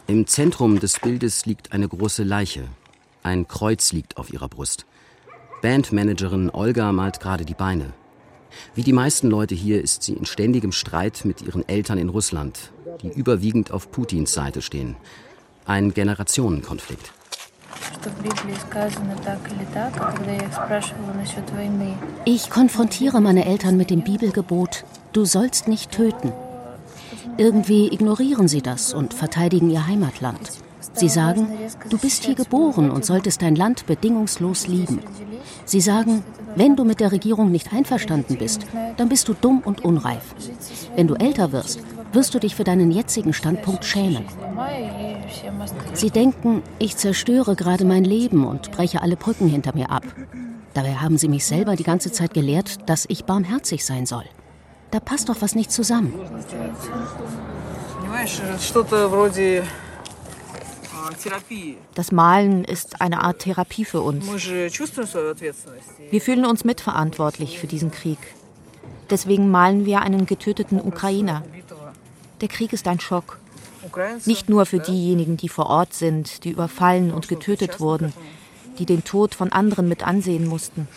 Im 0.08 0.26
Zentrum 0.26 0.80
des 0.80 1.00
Bildes 1.00 1.45
liegt 1.45 1.74
eine 1.74 1.88
große 1.88 2.24
Leiche. 2.24 2.63
Ein 3.24 3.48
Kreuz 3.48 3.91
liegt 3.91 4.17
auf 4.17 4.32
ihrer 4.32 4.48
Brust. 4.48 4.86
Bandmanagerin 5.62 6.50
Olga 6.50 6.91
malt 6.93 7.19
gerade 7.19 7.43
die 7.43 7.54
Beine. 7.54 7.93
Wie 8.74 8.84
die 8.84 8.93
meisten 8.93 9.30
Leute 9.30 9.54
hier 9.54 9.84
ist 9.84 10.04
sie 10.04 10.13
in 10.13 10.26
ständigem 10.26 10.72
Streit 10.72 11.26
mit 11.26 11.41
ihren 11.41 11.67
Eltern 11.67 11.98
in 11.98 12.10
Russland, 12.10 12.72
die 13.02 13.10
überwiegend 13.10 13.72
auf 13.72 13.91
Putins 13.91 14.34
Seite 14.34 14.62
stehen. 14.62 14.95
Ein 15.65 15.93
Generationenkonflikt. 15.93 17.12
Ich 22.26 22.50
konfrontiere 22.50 23.22
meine 23.22 23.46
Eltern 23.46 23.78
mit 23.78 23.90
dem 23.90 24.02
Bibelgebot, 24.02 24.86
du 25.14 25.26
sollst 25.26 25.68
nicht 25.68 25.92
töten. 25.92 26.32
Irgendwie 27.38 27.88
ignorieren 27.88 28.48
sie 28.48 28.62
das 28.62 28.94
und 28.94 29.14
verteidigen 29.14 29.70
ihr 29.70 29.88
Heimatland. 29.88 30.40
Sie 30.94 31.10
sagen, 31.10 31.48
du 31.90 31.98
bist 31.98 32.26
hier 32.26 32.36
geboren 32.36 32.90
und 32.90 33.06
solltest 33.06 33.42
dein 33.42 33.56
Land 33.56 33.86
bedingungslos 33.86 34.68
lieben. 34.68 35.00
Sie 35.66 35.82
sagen, 35.82 36.24
wenn 36.56 36.76
du 36.76 36.84
mit 36.84 37.00
der 37.00 37.12
Regierung 37.12 37.52
nicht 37.52 37.74
einverstanden 37.74 38.38
bist, 38.38 38.66
dann 38.98 39.10
bist 39.10 39.28
du 39.28 39.34
dumm 39.34 39.62
und 39.64 39.86
unreif. 39.86 40.36
Wenn 40.96 41.08
du 41.08 41.16
älter 41.16 41.52
wirst, 41.52 41.80
wirst 42.12 42.34
du 42.34 42.39
dich 42.39 42.56
für 42.56 42.63
deinen 42.63 42.91
jetzigen 42.91 43.34
Standpunkt 43.34 43.86
schämen. 43.86 44.26
Sie 45.93 46.10
denken, 46.10 46.63
ich 46.80 46.98
zerstöre 46.98 47.56
gerade 47.56 47.86
mein 47.86 48.04
Leben 48.04 48.45
und 48.45 48.72
breche 48.72 49.02
alle 49.02 49.15
Brücken 49.15 49.48
hinter 49.48 49.76
mir 49.76 49.91
ab. 49.91 50.04
Dabei 50.74 50.95
haben 50.95 51.17
sie 51.17 51.28
mich 51.28 51.45
selber 51.45 51.76
die 51.76 51.84
ganze 51.84 52.12
Zeit 52.12 52.34
gelehrt, 52.34 52.89
dass 52.89 53.06
ich 53.08 53.26
barmherzig 53.26 53.86
sein 53.86 54.06
soll. 54.06 54.26
Da 54.91 55.00
passt 55.00 55.30
doch 55.30 55.38
was 55.41 55.56
nicht 55.56 55.72
zusammen. 55.72 56.13
Das 61.95 62.12
Malen 62.12 62.63
ist 62.63 63.02
eine 63.02 63.22
Art 63.24 63.39
Therapie 63.39 63.86
für 63.86 64.02
uns. 64.02 64.26
Wir 64.26 66.22
fühlen 66.22 66.45
uns 66.45 66.63
mitverantwortlich 66.63 67.60
für 67.60 67.67
diesen 67.67 67.91
Krieg. 67.91 68.19
Deswegen 69.10 69.50
malen 69.50 69.86
wir 69.86 70.02
einen 70.02 70.26
getöteten 70.26 70.80
Ukrainer. 70.80 71.43
Der 72.41 72.47
Krieg 72.47 72.73
ist 72.73 72.88
ein 72.88 72.99
Schock. 72.99 73.38
Nicht 74.25 74.49
nur 74.49 74.65
für 74.65 74.80
diejenigen, 74.80 75.38
die 75.38 75.49
vor 75.49 75.67
Ort 75.67 75.93
sind, 75.93 76.43
die 76.43 76.52
überfallen 76.52 77.12
und 77.12 77.28
getötet 77.28 77.80
wurden, 77.80 78.13
die 78.78 78.86
den 78.86 79.04
Tod 79.04 79.36
von 79.36 79.52
anderen 79.52 79.88
mit 79.88 80.06
ansehen 80.06 80.47
mussten. 80.47 80.88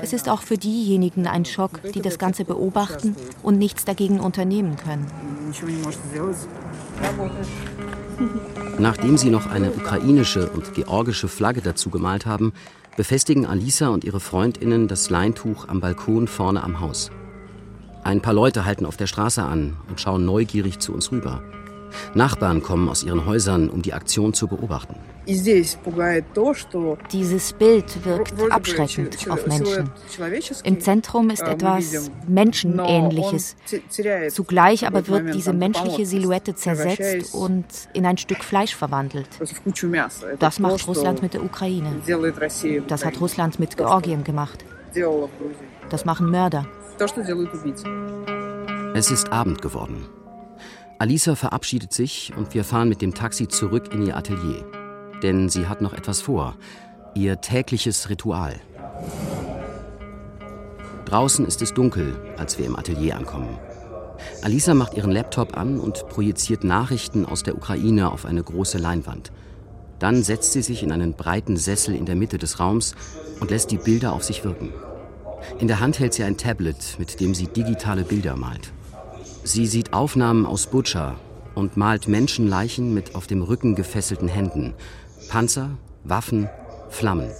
Es 0.00 0.12
ist 0.12 0.28
auch 0.28 0.42
für 0.42 0.58
diejenigen 0.58 1.26
ein 1.26 1.44
Schock, 1.44 1.80
die 1.92 2.02
das 2.02 2.18
Ganze 2.18 2.44
beobachten 2.44 3.16
und 3.42 3.58
nichts 3.58 3.84
dagegen 3.84 4.20
unternehmen 4.20 4.76
können. 4.76 5.06
Nachdem 8.78 9.16
sie 9.16 9.30
noch 9.30 9.46
eine 9.46 9.72
ukrainische 9.72 10.50
und 10.50 10.74
georgische 10.74 11.28
Flagge 11.28 11.62
dazu 11.62 11.90
gemalt 11.90 12.26
haben, 12.26 12.52
befestigen 12.96 13.46
Alisa 13.46 13.88
und 13.88 14.04
ihre 14.04 14.20
Freundinnen 14.20 14.88
das 14.88 15.08
Leintuch 15.08 15.68
am 15.68 15.80
Balkon 15.80 16.28
vorne 16.28 16.62
am 16.62 16.80
Haus. 16.80 17.10
Ein 18.04 18.20
paar 18.20 18.34
Leute 18.34 18.64
halten 18.64 18.86
auf 18.86 18.96
der 18.96 19.06
Straße 19.06 19.42
an 19.42 19.76
und 19.88 20.00
schauen 20.00 20.24
neugierig 20.24 20.78
zu 20.78 20.92
uns 20.92 21.12
rüber. 21.12 21.42
Nachbarn 22.14 22.62
kommen 22.62 22.88
aus 22.88 23.02
ihren 23.02 23.26
Häusern, 23.26 23.68
um 23.68 23.82
die 23.82 23.92
Aktion 23.92 24.32
zu 24.32 24.46
beobachten. 24.46 24.96
Dieses 25.26 25.76
Bild 27.52 28.04
wirkt 28.04 28.32
abschreckend 28.50 29.30
auf 29.30 29.46
Menschen. 29.46 29.90
Im 30.64 30.80
Zentrum 30.80 31.30
ist 31.30 31.42
etwas 31.42 32.10
Menschenähnliches. 32.26 33.56
Zugleich 34.30 34.86
aber 34.86 35.06
wird 35.06 35.34
diese 35.34 35.52
menschliche 35.52 36.06
Silhouette 36.06 36.54
zersetzt 36.54 37.34
und 37.34 37.66
in 37.92 38.06
ein 38.06 38.16
Stück 38.16 38.42
Fleisch 38.42 38.74
verwandelt. 38.74 39.28
Das 40.38 40.58
macht 40.58 40.88
Russland 40.88 41.20
mit 41.20 41.34
der 41.34 41.44
Ukraine. 41.44 41.92
Das 42.86 43.04
hat 43.04 43.20
Russland 43.20 43.60
mit 43.60 43.76
Georgien 43.76 44.24
gemacht. 44.24 44.64
Das 45.90 46.06
machen 46.06 46.30
Mörder. 46.30 46.66
Es 48.94 49.12
ist 49.12 49.30
Abend 49.30 49.62
geworden. 49.62 50.06
Alisa 50.98 51.36
verabschiedet 51.36 51.92
sich 51.92 52.32
und 52.36 52.54
wir 52.54 52.64
fahren 52.64 52.88
mit 52.88 53.02
dem 53.02 53.14
Taxi 53.14 53.46
zurück 53.46 53.92
in 53.92 54.04
ihr 54.04 54.16
Atelier. 54.16 54.64
Denn 55.22 55.48
sie 55.48 55.68
hat 55.68 55.80
noch 55.80 55.92
etwas 55.92 56.20
vor. 56.20 56.56
Ihr 57.14 57.40
tägliches 57.40 58.10
Ritual. 58.10 58.56
Draußen 61.04 61.46
ist 61.46 61.62
es 61.62 61.72
dunkel, 61.72 62.16
als 62.36 62.58
wir 62.58 62.66
im 62.66 62.74
Atelier 62.74 63.16
ankommen. 63.16 63.60
Alisa 64.42 64.74
macht 64.74 64.94
ihren 64.94 65.12
Laptop 65.12 65.56
an 65.56 65.78
und 65.78 66.08
projiziert 66.08 66.64
Nachrichten 66.64 67.24
aus 67.24 67.44
der 67.44 67.54
Ukraine 67.54 68.10
auf 68.10 68.24
eine 68.24 68.42
große 68.42 68.78
Leinwand. 68.78 69.30
Dann 70.00 70.24
setzt 70.24 70.52
sie 70.52 70.62
sich 70.62 70.82
in 70.82 70.90
einen 70.90 71.14
breiten 71.14 71.56
Sessel 71.56 71.94
in 71.94 72.06
der 72.06 72.16
Mitte 72.16 72.38
des 72.38 72.58
Raums 72.58 72.96
und 73.38 73.52
lässt 73.52 73.70
die 73.70 73.78
Bilder 73.78 74.14
auf 74.14 74.24
sich 74.24 74.42
wirken. 74.42 74.72
In 75.58 75.68
der 75.68 75.80
Hand 75.80 75.98
hält 75.98 76.14
sie 76.14 76.24
ein 76.24 76.36
Tablet, 76.36 76.96
mit 76.98 77.20
dem 77.20 77.34
sie 77.34 77.46
digitale 77.46 78.04
Bilder 78.04 78.36
malt. 78.36 78.72
Sie 79.44 79.66
sieht 79.66 79.92
Aufnahmen 79.92 80.46
aus 80.46 80.66
Butscha 80.66 81.16
und 81.54 81.76
malt 81.76 82.08
Menschenleichen 82.08 82.94
mit 82.94 83.14
auf 83.14 83.26
dem 83.26 83.42
Rücken 83.42 83.74
gefesselten 83.74 84.28
Händen, 84.28 84.74
Panzer, 85.28 85.70
Waffen, 86.04 86.48
Flammen. 86.90 87.30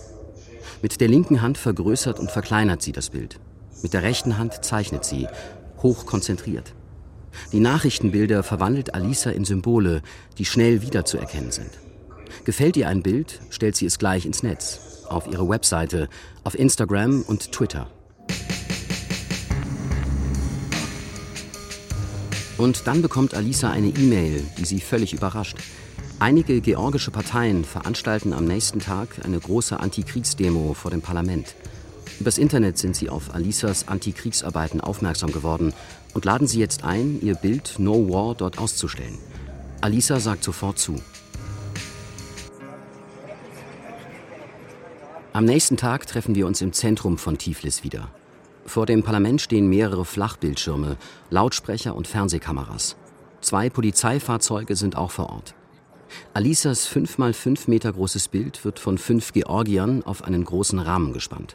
Mit 0.82 1.00
der 1.00 1.08
linken 1.08 1.42
Hand 1.42 1.58
vergrößert 1.58 2.18
und 2.18 2.30
verkleinert 2.30 2.82
sie 2.82 2.92
das 2.92 3.10
Bild. 3.10 3.40
Mit 3.82 3.94
der 3.94 4.02
rechten 4.02 4.38
Hand 4.38 4.64
zeichnet 4.64 5.04
sie, 5.04 5.26
hoch 5.82 6.06
konzentriert. 6.06 6.74
Die 7.52 7.60
Nachrichtenbilder 7.60 8.42
verwandelt 8.42 8.94
Alisa 8.94 9.30
in 9.30 9.44
Symbole, 9.44 10.02
die 10.38 10.44
schnell 10.44 10.82
wiederzuerkennen 10.82 11.52
sind. 11.52 11.70
Gefällt 12.44 12.76
ihr 12.76 12.88
ein 12.88 13.02
Bild, 13.02 13.40
stellt 13.50 13.76
sie 13.76 13.86
es 13.86 13.98
gleich 13.98 14.26
ins 14.26 14.42
Netz, 14.42 14.80
auf 15.10 15.26
ihre 15.26 15.48
Webseite, 15.48 16.08
auf 16.44 16.58
Instagram 16.58 17.22
und 17.22 17.52
Twitter. 17.52 17.88
Und 22.58 22.86
dann 22.86 23.02
bekommt 23.02 23.34
Alisa 23.34 23.70
eine 23.70 23.88
E-Mail, 23.88 24.44
die 24.58 24.64
sie 24.64 24.80
völlig 24.80 25.12
überrascht. 25.14 25.56
Einige 26.18 26.60
georgische 26.60 27.12
Parteien 27.12 27.64
veranstalten 27.64 28.32
am 28.32 28.44
nächsten 28.44 28.80
Tag 28.80 29.24
eine 29.24 29.38
große 29.38 29.78
Antikriegsdemo 29.78 30.74
vor 30.74 30.90
dem 30.90 31.00
Parlament. 31.00 31.54
Übers 32.18 32.38
Internet 32.38 32.76
sind 32.76 32.96
sie 32.96 33.08
auf 33.08 33.32
Alisas 33.32 33.86
Antikriegsarbeiten 33.86 34.80
aufmerksam 34.80 35.30
geworden 35.30 35.72
und 36.14 36.24
laden 36.24 36.48
sie 36.48 36.58
jetzt 36.58 36.82
ein, 36.82 37.20
ihr 37.22 37.36
Bild 37.36 37.76
No 37.78 38.08
War 38.08 38.34
dort 38.34 38.58
auszustellen. 38.58 39.18
Alisa 39.80 40.18
sagt 40.18 40.42
sofort 40.42 40.80
zu. 40.80 40.96
Am 45.38 45.44
nächsten 45.44 45.76
Tag 45.76 46.04
treffen 46.08 46.34
wir 46.34 46.48
uns 46.48 46.60
im 46.62 46.72
Zentrum 46.72 47.16
von 47.16 47.38
Tiflis 47.38 47.84
wieder. 47.84 48.08
Vor 48.66 48.86
dem 48.86 49.04
Parlament 49.04 49.40
stehen 49.40 49.68
mehrere 49.68 50.04
Flachbildschirme, 50.04 50.96
Lautsprecher 51.30 51.94
und 51.94 52.08
Fernsehkameras. 52.08 52.96
Zwei 53.40 53.70
Polizeifahrzeuge 53.70 54.74
sind 54.74 54.96
auch 54.96 55.12
vor 55.12 55.30
Ort. 55.30 55.54
Alisas 56.34 56.86
5 56.88 57.18
mal 57.18 57.32
5 57.32 57.68
Meter 57.68 57.92
großes 57.92 58.26
Bild 58.26 58.64
wird 58.64 58.80
von 58.80 58.98
fünf 58.98 59.32
Georgiern 59.32 60.02
auf 60.02 60.24
einen 60.24 60.42
großen 60.42 60.80
Rahmen 60.80 61.12
gespannt. 61.12 61.54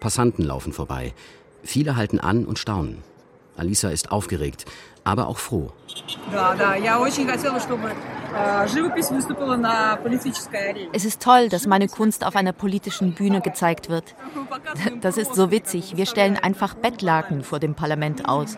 Passanten 0.00 0.42
laufen 0.42 0.72
vorbei. 0.72 1.14
Viele 1.62 1.94
halten 1.94 2.18
an 2.18 2.44
und 2.44 2.58
staunen. 2.58 3.04
Alisa 3.56 3.90
ist 3.90 4.10
aufgeregt, 4.12 4.64
aber 5.04 5.28
auch 5.28 5.38
froh. 5.38 5.72
Es 10.92 11.04
ist 11.04 11.22
toll, 11.22 11.48
dass 11.48 11.66
meine 11.66 11.88
Kunst 11.88 12.24
auf 12.24 12.36
einer 12.36 12.52
politischen 12.52 13.14
Bühne 13.14 13.40
gezeigt 13.40 13.88
wird. 13.88 14.14
Das 15.00 15.16
ist 15.16 15.34
so 15.34 15.50
witzig. 15.50 15.96
Wir 15.96 16.06
stellen 16.06 16.36
einfach 16.36 16.74
Bettlaken 16.74 17.42
vor 17.42 17.58
dem 17.58 17.74
Parlament 17.74 18.28
aus. 18.28 18.56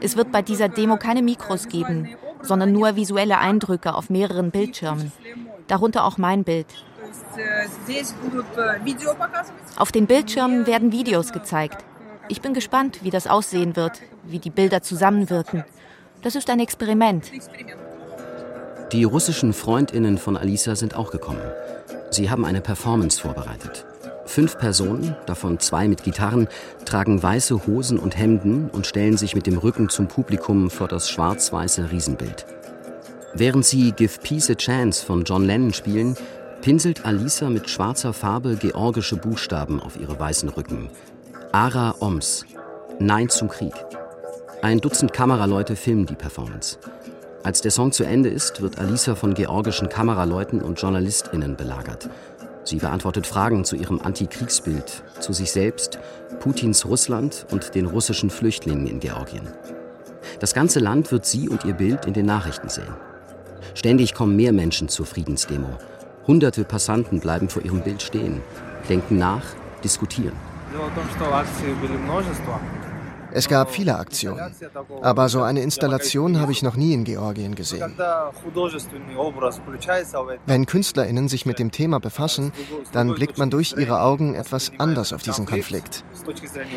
Es 0.00 0.16
wird 0.16 0.32
bei 0.32 0.42
dieser 0.42 0.68
Demo 0.68 0.96
keine 0.96 1.22
Mikros 1.22 1.68
geben, 1.68 2.16
sondern 2.42 2.72
nur 2.72 2.96
visuelle 2.96 3.38
Eindrücke 3.38 3.94
auf 3.94 4.10
mehreren 4.10 4.50
Bildschirmen. 4.50 5.12
Darunter 5.66 6.04
auch 6.04 6.18
mein 6.18 6.44
Bild. 6.44 6.66
Auf 9.76 9.92
den 9.92 10.06
Bildschirmen 10.06 10.66
werden 10.66 10.92
Videos 10.92 11.32
gezeigt. 11.32 11.84
Ich 12.28 12.40
bin 12.40 12.54
gespannt, 12.54 13.00
wie 13.02 13.10
das 13.10 13.26
aussehen 13.26 13.76
wird, 13.76 14.00
wie 14.24 14.38
die 14.38 14.50
Bilder 14.50 14.82
zusammenwirken. 14.82 15.64
Das 16.22 16.34
ist 16.34 16.50
ein 16.50 16.60
Experiment. 16.60 17.30
Die 18.92 19.04
russischen 19.04 19.52
Freundinnen 19.52 20.18
von 20.18 20.36
Alisa 20.36 20.76
sind 20.76 20.96
auch 20.96 21.10
gekommen. 21.10 21.42
Sie 22.10 22.30
haben 22.30 22.44
eine 22.44 22.60
Performance 22.60 23.20
vorbereitet. 23.20 23.84
Fünf 24.26 24.58
Personen, 24.58 25.14
davon 25.26 25.60
zwei 25.60 25.86
mit 25.86 26.02
Gitarren, 26.02 26.48
tragen 26.84 27.22
weiße 27.22 27.66
Hosen 27.66 27.98
und 27.98 28.18
Hemden 28.18 28.70
und 28.70 28.86
stellen 28.86 29.16
sich 29.16 29.34
mit 29.36 29.46
dem 29.46 29.58
Rücken 29.58 29.88
zum 29.88 30.08
Publikum 30.08 30.68
vor 30.68 30.88
das 30.88 31.08
schwarz-weiße 31.08 31.92
Riesenbild. 31.92 32.44
Während 33.34 33.64
sie 33.64 33.92
Give 33.92 34.18
Peace 34.20 34.50
a 34.50 34.54
Chance 34.54 35.04
von 35.04 35.22
John 35.24 35.44
Lennon 35.44 35.72
spielen, 35.72 36.16
pinselt 36.60 37.04
Alisa 37.04 37.50
mit 37.50 37.70
schwarzer 37.70 38.12
Farbe 38.12 38.56
georgische 38.56 39.16
Buchstaben 39.16 39.78
auf 39.78 40.00
ihre 40.00 40.18
weißen 40.18 40.48
Rücken. 40.48 40.90
Ara 41.56 41.94
Oms. 42.00 42.44
Nein 42.98 43.30
zum 43.30 43.48
Krieg. 43.48 43.72
Ein 44.60 44.78
Dutzend 44.78 45.14
Kameraleute 45.14 45.74
filmen 45.74 46.04
die 46.04 46.14
Performance. 46.14 46.76
Als 47.44 47.62
der 47.62 47.70
Song 47.70 47.92
zu 47.92 48.04
Ende 48.04 48.28
ist, 48.28 48.60
wird 48.60 48.78
Alisa 48.78 49.14
von 49.14 49.32
georgischen 49.32 49.88
Kameraleuten 49.88 50.60
und 50.60 50.78
JournalistInnen 50.82 51.56
belagert. 51.56 52.10
Sie 52.64 52.76
beantwortet 52.76 53.26
Fragen 53.26 53.64
zu 53.64 53.74
ihrem 53.74 54.02
Antikriegsbild, 54.02 55.02
zu 55.18 55.32
sich 55.32 55.50
selbst, 55.50 55.98
Putins 56.40 56.84
Russland 56.84 57.46
und 57.50 57.74
den 57.74 57.86
russischen 57.86 58.28
Flüchtlingen 58.28 58.86
in 58.86 59.00
Georgien. 59.00 59.48
Das 60.40 60.52
ganze 60.52 60.78
Land 60.78 61.10
wird 61.10 61.24
sie 61.24 61.48
und 61.48 61.64
ihr 61.64 61.72
Bild 61.72 62.04
in 62.04 62.12
den 62.12 62.26
Nachrichten 62.26 62.68
sehen. 62.68 62.94
Ständig 63.72 64.12
kommen 64.12 64.36
mehr 64.36 64.52
Menschen 64.52 64.90
zur 64.90 65.06
Friedensdemo. 65.06 65.70
Hunderte 66.26 66.64
Passanten 66.64 67.18
bleiben 67.18 67.48
vor 67.48 67.64
ihrem 67.64 67.80
Bild 67.80 68.02
stehen, 68.02 68.42
denken 68.90 69.16
nach, 69.16 69.46
diskutieren. 69.82 70.36
Es 73.32 73.48
gab 73.48 73.70
viele 73.70 73.98
Aktionen, 73.98 74.54
aber 75.02 75.28
so 75.28 75.42
eine 75.42 75.60
Installation 75.60 76.40
habe 76.40 76.52
ich 76.52 76.62
noch 76.62 76.76
nie 76.76 76.94
in 76.94 77.04
Georgien 77.04 77.54
gesehen. 77.54 77.94
Wenn 80.46 80.66
Künstlerinnen 80.66 81.28
sich 81.28 81.44
mit 81.44 81.58
dem 81.58 81.70
Thema 81.70 82.00
befassen, 82.00 82.52
dann 82.92 83.14
blickt 83.14 83.36
man 83.36 83.50
durch 83.50 83.74
ihre 83.76 84.00
Augen 84.00 84.34
etwas 84.34 84.72
anders 84.78 85.12
auf 85.12 85.22
diesen 85.22 85.44
Konflikt. 85.44 86.04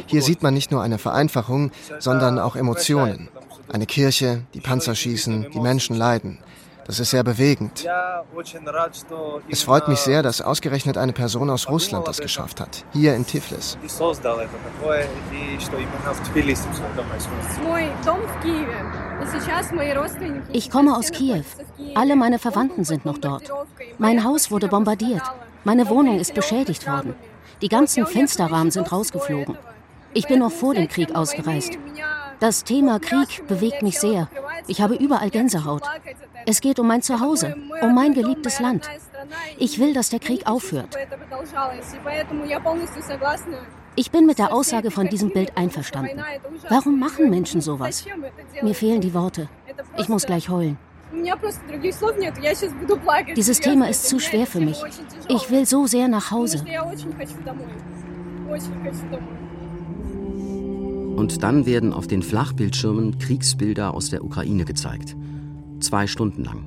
Hier 0.07 0.21
sieht 0.21 0.43
man 0.43 0.53
nicht 0.53 0.71
nur 0.71 0.81
eine 0.81 0.97
Vereinfachung, 0.97 1.71
sondern 1.99 2.39
auch 2.39 2.55
Emotionen. 2.55 3.29
Eine 3.71 3.85
Kirche, 3.85 4.41
die 4.53 4.61
Panzer 4.61 4.95
schießen, 4.95 5.51
die 5.53 5.59
Menschen 5.59 5.95
leiden. 5.95 6.39
Das 6.89 6.99
ist 6.99 7.11
sehr 7.11 7.23
bewegend. 7.23 7.85
Es 9.47 9.61
freut 9.61 9.87
mich 9.87 9.99
sehr, 9.99 10.23
dass 10.23 10.41
ausgerechnet 10.41 10.97
eine 10.97 11.13
Person 11.13 11.51
aus 11.51 11.69
Russland 11.69 12.07
das 12.07 12.17
geschafft 12.17 12.59
hat, 12.59 12.83
hier 12.93 13.13
in 13.13 13.27
Tiflis. 13.27 13.77
Ich 20.51 20.69
komme 20.71 20.97
aus 20.97 21.11
Kiew. 21.11 21.43
Alle 21.93 22.15
meine 22.15 22.39
Verwandten 22.39 22.83
sind 22.83 23.05
noch 23.05 23.19
dort. 23.19 23.43
Mein 23.99 24.23
Haus 24.23 24.49
wurde 24.49 24.67
bombardiert. 24.67 25.21
Meine 25.63 25.89
Wohnung 25.89 26.19
ist 26.19 26.33
beschädigt 26.33 26.87
worden. 26.87 27.13
Die 27.61 27.69
ganzen 27.69 28.07
Fensterrahmen 28.07 28.71
sind 28.71 28.91
rausgeflogen. 28.91 29.59
Ich 30.15 30.27
bin 30.27 30.39
noch 30.39 30.51
vor 30.51 30.73
dem 30.73 30.87
Krieg 30.87 31.15
ausgereist. 31.15 31.77
Das 32.39 32.63
Thema 32.63 32.99
Krieg 32.99 33.47
bewegt 33.47 33.83
mich 33.83 33.99
sehr. 33.99 34.27
Ich 34.65 34.81
habe 34.81 34.95
überall 34.95 35.29
Gänsehaut. 35.29 35.83
Es 36.49 36.61
geht 36.61 36.79
um 36.79 36.87
mein 36.87 37.03
Zuhause, 37.03 37.55
um 37.79 37.93
mein 37.93 38.15
geliebtes 38.15 38.59
Land. 38.59 38.89
Ich 39.59 39.77
will, 39.77 39.93
dass 39.93 40.09
der 40.09 40.17
Krieg 40.17 40.47
aufhört. 40.47 40.97
Ich 43.95 44.09
bin 44.09 44.25
mit 44.25 44.39
der 44.39 44.51
Aussage 44.51 44.89
von 44.89 45.07
diesem 45.09 45.29
Bild 45.29 45.55
einverstanden. 45.55 46.19
Warum 46.67 46.99
machen 46.99 47.29
Menschen 47.29 47.61
sowas? 47.61 48.03
Mir 48.63 48.73
fehlen 48.73 48.99
die 48.99 49.13
Worte. 49.13 49.47
Ich 49.97 50.09
muss 50.09 50.25
gleich 50.25 50.49
heulen. 50.49 50.79
Dieses 53.35 53.59
Thema 53.59 53.87
ist 53.87 54.09
zu 54.09 54.19
schwer 54.19 54.47
für 54.47 54.59
mich. 54.59 54.81
Ich 55.27 55.51
will 55.51 55.67
so 55.67 55.85
sehr 55.85 56.07
nach 56.07 56.31
Hause. 56.31 56.65
Und 61.15 61.43
dann 61.43 61.65
werden 61.67 61.93
auf 61.93 62.07
den 62.07 62.23
Flachbildschirmen 62.23 63.19
Kriegsbilder 63.19 63.93
aus 63.93 64.09
der 64.09 64.23
Ukraine 64.23 64.65
gezeigt. 64.65 65.15
Zwei 65.79 66.07
Stunden 66.07 66.43
lang. 66.43 66.65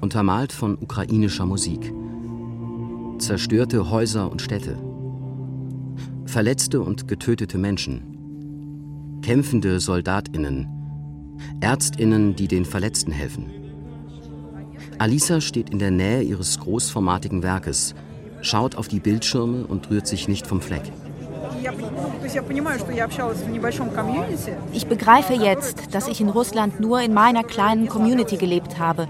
Untermalt 0.00 0.52
von 0.52 0.76
ukrainischer 0.80 1.46
Musik. 1.46 1.92
Zerstörte 3.18 3.88
Häuser 3.88 4.30
und 4.30 4.42
Städte. 4.42 4.76
Verletzte 6.26 6.80
und 6.80 7.06
getötete 7.06 7.56
Menschen. 7.56 9.20
Kämpfende 9.22 9.78
Soldatinnen. 9.78 10.66
Ärztinnen, 11.60 12.34
die 12.34 12.48
den 12.48 12.64
Verletzten 12.64 13.12
helfen. 13.12 13.46
Alisa 14.98 15.40
steht 15.40 15.70
in 15.70 15.78
der 15.78 15.92
Nähe 15.92 16.22
ihres 16.22 16.58
großformatigen 16.58 17.44
Werkes, 17.44 17.94
schaut 18.40 18.74
auf 18.74 18.88
die 18.88 18.98
Bildschirme 18.98 19.68
und 19.68 19.88
rührt 19.88 20.08
sich 20.08 20.26
nicht 20.26 20.48
vom 20.48 20.60
Fleck. 20.60 20.92
Ich 24.72 24.86
begreife 24.86 25.34
jetzt, 25.34 25.94
dass 25.94 26.08
ich 26.08 26.20
in 26.20 26.28
Russland 26.28 26.80
nur 26.80 27.00
in 27.00 27.14
meiner 27.14 27.44
kleinen 27.44 27.88
Community 27.88 28.36
gelebt 28.36 28.78
habe. 28.78 29.08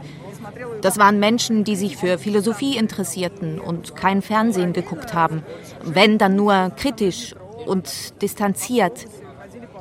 Das 0.81 0.99
waren 0.99 1.19
Menschen, 1.19 1.65
die 1.65 1.77
sich 1.77 1.97
für 1.97 2.19
Philosophie 2.19 2.77
interessierten 2.77 3.59
und 3.59 3.97
kein 3.97 4.23
Fernsehen 4.23 4.73
geguckt 4.73 5.15
haben. 5.15 5.43
Wenn, 5.83 6.19
dann 6.19 6.37
nur 6.37 6.71
kritisch 6.77 7.35
und 7.67 8.23
distanziert. 8.23 9.07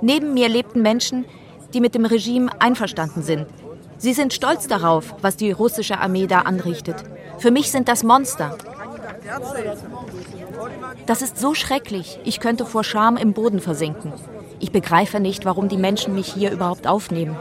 Neben 0.02 0.34
mir 0.34 0.50
lebten 0.50 0.82
Menschen, 0.82 1.26
die 1.74 1.82
mit 1.82 1.96
dem 1.96 2.06
Regime 2.06 2.50
einverstanden 2.60 3.24
sind. 3.24 3.46
Sie 3.98 4.14
sind 4.14 4.34
stolz 4.34 4.68
darauf, 4.68 5.16
was 5.22 5.38
die 5.38 5.52
russische 5.52 6.00
Armee 6.00 6.28
da 6.28 6.40
anrichtet. 6.40 7.04
Für 7.40 7.52
mich 7.52 7.72
sind 7.72 7.88
das 7.88 8.04
Monster. 8.04 8.58
Das 11.06 11.22
ist 11.22 11.38
so 11.38 11.54
schrecklich. 11.54 12.20
Ich 12.24 12.40
könnte 12.40 12.66
vor 12.66 12.84
Scham 12.84 13.18
im 13.18 13.34
Boden 13.34 13.60
versinken. 13.60 14.14
Ich 14.60 14.72
begreife 14.72 15.20
nicht, 15.20 15.46
warum 15.46 15.70
die 15.70 15.78
Menschen 15.78 16.16
mich 16.16 16.34
hier 16.34 16.52
überhaupt 16.52 16.88
aufnehmen. 16.88 17.36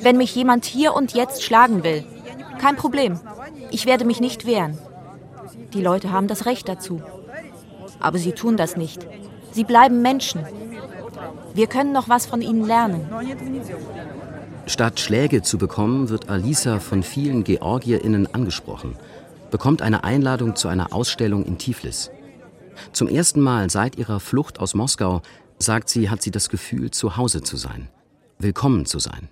Wenn 0.00 0.18
mich 0.18 0.34
jemand 0.34 0.64
hier 0.64 0.94
und 0.94 1.14
jetzt 1.14 1.42
schlagen 1.42 1.82
will, 1.82 2.04
kein 2.60 2.76
Problem. 2.76 3.18
Ich 3.70 3.86
werde 3.86 4.04
mich 4.04 4.20
nicht 4.20 4.46
wehren. 4.46 4.78
Die 5.72 5.82
Leute 5.82 6.12
haben 6.12 6.28
das 6.28 6.46
Recht 6.46 6.68
dazu. 6.68 7.02
Aber 8.00 8.18
sie 8.18 8.32
tun 8.32 8.56
das 8.56 8.76
nicht. 8.76 9.06
Sie 9.52 9.64
bleiben 9.64 10.02
Menschen. 10.02 10.44
Wir 11.54 11.66
können 11.66 11.92
noch 11.92 12.08
was 12.08 12.26
von 12.26 12.42
ihnen 12.42 12.66
lernen. 12.66 13.08
Statt 14.66 15.00
Schläge 15.00 15.42
zu 15.42 15.58
bekommen, 15.58 16.08
wird 16.08 16.28
Alisa 16.28 16.80
von 16.80 17.02
vielen 17.02 17.44
GeorgierInnen 17.44 18.34
angesprochen, 18.34 18.96
bekommt 19.50 19.80
eine 19.80 20.04
Einladung 20.04 20.56
zu 20.56 20.68
einer 20.68 20.92
Ausstellung 20.92 21.44
in 21.44 21.56
Tiflis. 21.56 22.10
Zum 22.92 23.08
ersten 23.08 23.40
Mal 23.40 23.70
seit 23.70 23.96
ihrer 23.96 24.20
Flucht 24.20 24.60
aus 24.60 24.74
Moskau, 24.74 25.22
sagt 25.58 25.88
sie, 25.88 26.10
hat 26.10 26.22
sie 26.22 26.30
das 26.30 26.48
Gefühl, 26.48 26.90
zu 26.90 27.16
Hause 27.16 27.42
zu 27.42 27.56
sein, 27.56 27.88
willkommen 28.38 28.86
zu 28.86 28.98
sein. 28.98 29.28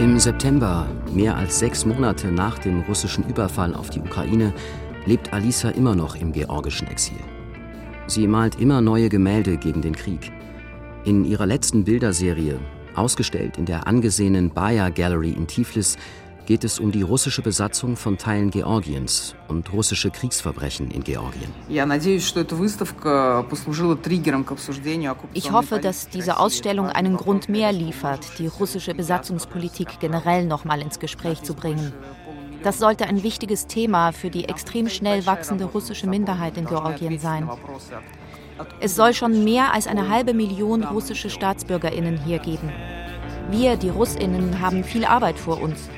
Im 0.00 0.18
September, 0.18 0.88
mehr 1.12 1.36
als 1.36 1.60
sechs 1.60 1.86
Monate 1.86 2.32
nach 2.32 2.58
dem 2.58 2.80
russischen 2.80 3.24
Überfall 3.28 3.72
auf 3.74 3.88
die 3.88 4.00
Ukraine, 4.00 4.52
lebt 5.06 5.32
Alisa 5.32 5.70
immer 5.70 5.94
noch 5.94 6.16
im 6.16 6.32
georgischen 6.32 6.88
Exil. 6.88 7.20
Sie 8.08 8.26
malt 8.26 8.58
immer 8.60 8.80
neue 8.80 9.08
Gemälde 9.08 9.56
gegen 9.56 9.80
den 9.80 9.94
Krieg. 9.94 10.32
In 11.04 11.24
ihrer 11.24 11.46
letzten 11.46 11.84
Bilderserie, 11.84 12.58
ausgestellt 12.94 13.58
in 13.58 13.64
der 13.64 13.86
angesehenen 13.86 14.50
Bayer 14.50 14.90
Gallery 14.90 15.30
in 15.30 15.46
Tiflis, 15.46 15.96
geht 16.46 16.64
es 16.64 16.78
um 16.78 16.92
die 16.92 17.02
russische 17.02 17.42
Besatzung 17.42 17.96
von 17.96 18.18
Teilen 18.18 18.50
Georgiens 18.50 19.34
und 19.48 19.72
russische 19.72 20.10
Kriegsverbrechen 20.10 20.90
in 20.90 21.04
Georgien. 21.04 21.52
Ich 25.34 25.52
hoffe, 25.52 25.78
dass 25.78 26.08
diese 26.08 26.38
Ausstellung 26.38 26.86
einen 26.86 27.16
Grund 27.16 27.48
mehr 27.48 27.72
liefert, 27.72 28.38
die 28.38 28.46
russische 28.46 28.94
Besatzungspolitik 28.94 30.00
generell 30.00 30.46
noch 30.46 30.64
mal 30.64 30.80
ins 30.80 30.98
Gespräch 30.98 31.42
zu 31.42 31.54
bringen. 31.54 31.92
Das 32.62 32.78
sollte 32.78 33.06
ein 33.06 33.22
wichtiges 33.22 33.66
Thema 33.66 34.12
für 34.12 34.30
die 34.30 34.48
extrem 34.48 34.88
schnell 34.88 35.26
wachsende 35.26 35.64
russische 35.64 36.06
Minderheit 36.06 36.56
in 36.56 36.66
Georgien 36.66 37.18
sein. 37.18 37.48
Es 38.80 38.94
soll 38.94 39.14
schon 39.14 39.42
mehr 39.42 39.72
als 39.72 39.86
eine 39.86 40.08
halbe 40.08 40.34
Million 40.34 40.84
russische 40.84 41.30
Staatsbürgerinnen 41.30 42.20
hier 42.24 42.38
geben. 42.38 42.70
Wir, 43.50 43.76
die 43.76 43.88
Russinnen, 43.88 44.60
haben 44.60 44.84
viel 44.84 45.04
Arbeit 45.04 45.38
vor 45.38 45.60
uns. 45.60 45.88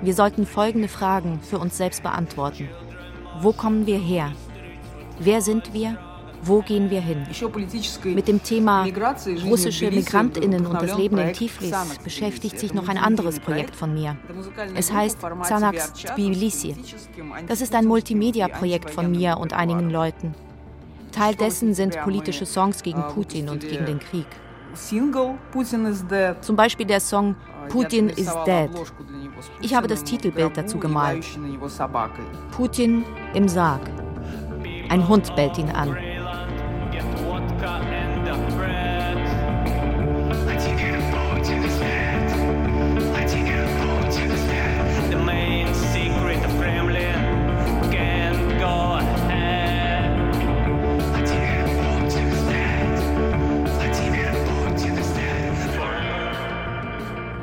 Wir 0.00 0.14
sollten 0.14 0.46
folgende 0.46 0.88
Fragen 0.88 1.40
für 1.40 1.58
uns 1.58 1.76
selbst 1.76 2.02
beantworten. 2.02 2.68
Wo 3.40 3.52
kommen 3.52 3.86
wir 3.86 3.98
her? 3.98 4.32
Wer 5.18 5.40
sind 5.40 5.72
wir? 5.72 5.98
Wo 6.40 6.62
gehen 6.62 6.88
wir 6.88 7.00
hin? 7.00 7.26
Mit 8.04 8.28
dem 8.28 8.40
Thema 8.42 8.86
russische 9.44 9.90
Migrantinnen 9.90 10.66
und 10.66 10.80
das 10.80 10.96
Leben 10.96 11.18
in 11.18 11.32
Tiflis 11.32 11.74
beschäftigt 12.04 12.60
sich 12.60 12.72
noch 12.72 12.88
ein 12.88 12.96
anderes 12.96 13.40
Projekt 13.40 13.74
von 13.74 13.92
mir. 13.92 14.16
Es 14.76 14.92
heißt 14.92 15.18
Xanax 15.42 15.92
Tbilisi. 15.94 16.76
Das 17.48 17.60
ist 17.60 17.74
ein 17.74 17.86
Multimedia-Projekt 17.86 18.90
von 18.90 19.10
mir 19.10 19.38
und 19.38 19.52
einigen 19.52 19.90
Leuten. 19.90 20.34
Teil 21.10 21.34
dessen 21.34 21.74
sind 21.74 22.00
politische 22.02 22.46
Songs 22.46 22.84
gegen 22.84 23.02
Putin 23.14 23.48
und 23.48 23.62
gegen 23.62 23.86
den 23.86 23.98
Krieg. 23.98 24.26
Zum 26.40 26.56
Beispiel 26.56 26.86
der 26.86 27.00
Song 27.00 27.34
Putin 27.68 28.08
is 28.10 28.32
dead. 28.46 28.70
Ich 29.60 29.74
habe 29.74 29.86
das 29.86 30.02
Titelbild 30.04 30.56
dazu 30.56 30.78
gemalt. 30.78 31.24
Putin 32.50 33.04
im 33.34 33.48
Sarg. 33.48 33.82
Ein 34.88 35.06
Hund 35.06 35.34
bellt 35.36 35.58
ihn 35.58 35.70
an. 35.70 35.96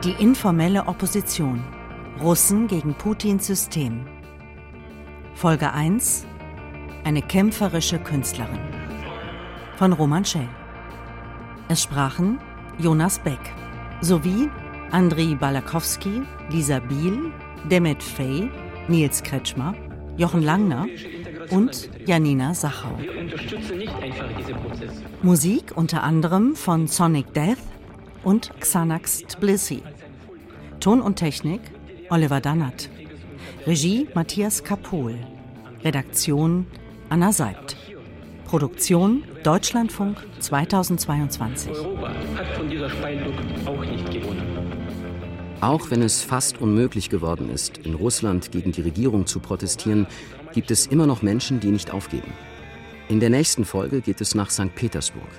Die 0.05 0.23
informelle 0.23 0.85
Opposition. 0.85 1.63
Russen 2.21 2.67
gegen 2.67 2.93
Putins 2.93 3.47
System. 3.47 4.05
Folge 5.33 5.73
1. 5.73 6.27
Eine 7.03 7.23
kämpferische 7.23 7.97
Künstlerin. 7.97 8.59
Von 9.77 9.93
Roman 9.93 10.23
Schell. 10.23 10.47
Es 11.69 11.81
sprachen 11.81 12.37
Jonas 12.77 13.17
Beck 13.17 13.39
sowie 14.01 14.47
Andriy 14.91 15.33
Balakowski, 15.33 16.21
Lisa 16.51 16.77
Biel, 16.77 17.31
Demet 17.71 18.03
Fey, 18.03 18.51
Nils 18.87 19.23
Kretschmer, 19.23 19.73
Jochen 20.17 20.43
Langner 20.43 20.85
und 21.49 21.89
Janina 22.05 22.53
Sachau. 22.53 22.95
Musik 25.23 25.71
unter 25.73 26.03
anderem 26.03 26.55
von 26.55 26.85
Sonic 26.85 27.33
Death 27.33 27.57
und 28.23 28.51
Xanax 28.59 29.19
Tbilisi. 29.19 29.81
Ton 30.85 31.01
und 31.01 31.15
Technik 31.15 31.61
Oliver 32.11 32.41
Dannert. 32.41 32.91
Regie 33.65 34.07
Matthias 34.13 34.63
Kapohl. 34.63 35.17
Redaktion 35.83 36.67
Anna 37.09 37.31
Seibt. 37.31 37.75
Produktion 38.45 39.23
Deutschlandfunk 39.41 40.19
2022. 40.41 41.71
Europa 41.71 42.09
hat 42.35 42.47
von 42.55 42.69
dieser 42.69 42.91
Spaltung 42.91 43.33
auch 43.65 43.83
nicht 43.83 44.11
gewonnen. 44.11 44.43
Auch 45.59 45.89
wenn 45.89 46.03
es 46.03 46.21
fast 46.21 46.61
unmöglich 46.61 47.09
geworden 47.09 47.49
ist, 47.49 47.79
in 47.79 47.95
Russland 47.95 48.51
gegen 48.51 48.71
die 48.71 48.81
Regierung 48.81 49.25
zu 49.25 49.39
protestieren, 49.39 50.05
gibt 50.53 50.69
es 50.69 50.85
immer 50.85 51.07
noch 51.07 51.23
Menschen, 51.23 51.59
die 51.59 51.71
nicht 51.71 51.89
aufgeben. 51.95 52.31
In 53.09 53.19
der 53.19 53.31
nächsten 53.31 53.65
Folge 53.65 54.01
geht 54.01 54.21
es 54.21 54.35
nach 54.35 54.51
St. 54.51 54.75
Petersburg. 54.75 55.31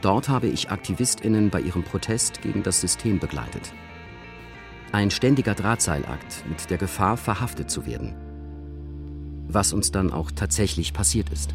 Dort 0.00 0.28
habe 0.28 0.48
ich 0.48 0.72
Aktivistinnen 0.72 1.50
bei 1.50 1.60
ihrem 1.60 1.84
Protest 1.84 2.42
gegen 2.42 2.64
das 2.64 2.80
System 2.80 3.20
begleitet. 3.20 3.72
Ein 4.90 5.10
ständiger 5.10 5.54
Drahtseilakt 5.54 6.44
mit 6.48 6.70
der 6.70 6.78
Gefahr, 6.78 7.18
verhaftet 7.18 7.70
zu 7.70 7.84
werden. 7.84 8.14
Was 9.46 9.74
uns 9.74 9.90
dann 9.90 10.10
auch 10.12 10.30
tatsächlich 10.30 10.94
passiert 10.94 11.28
ist. 11.30 11.50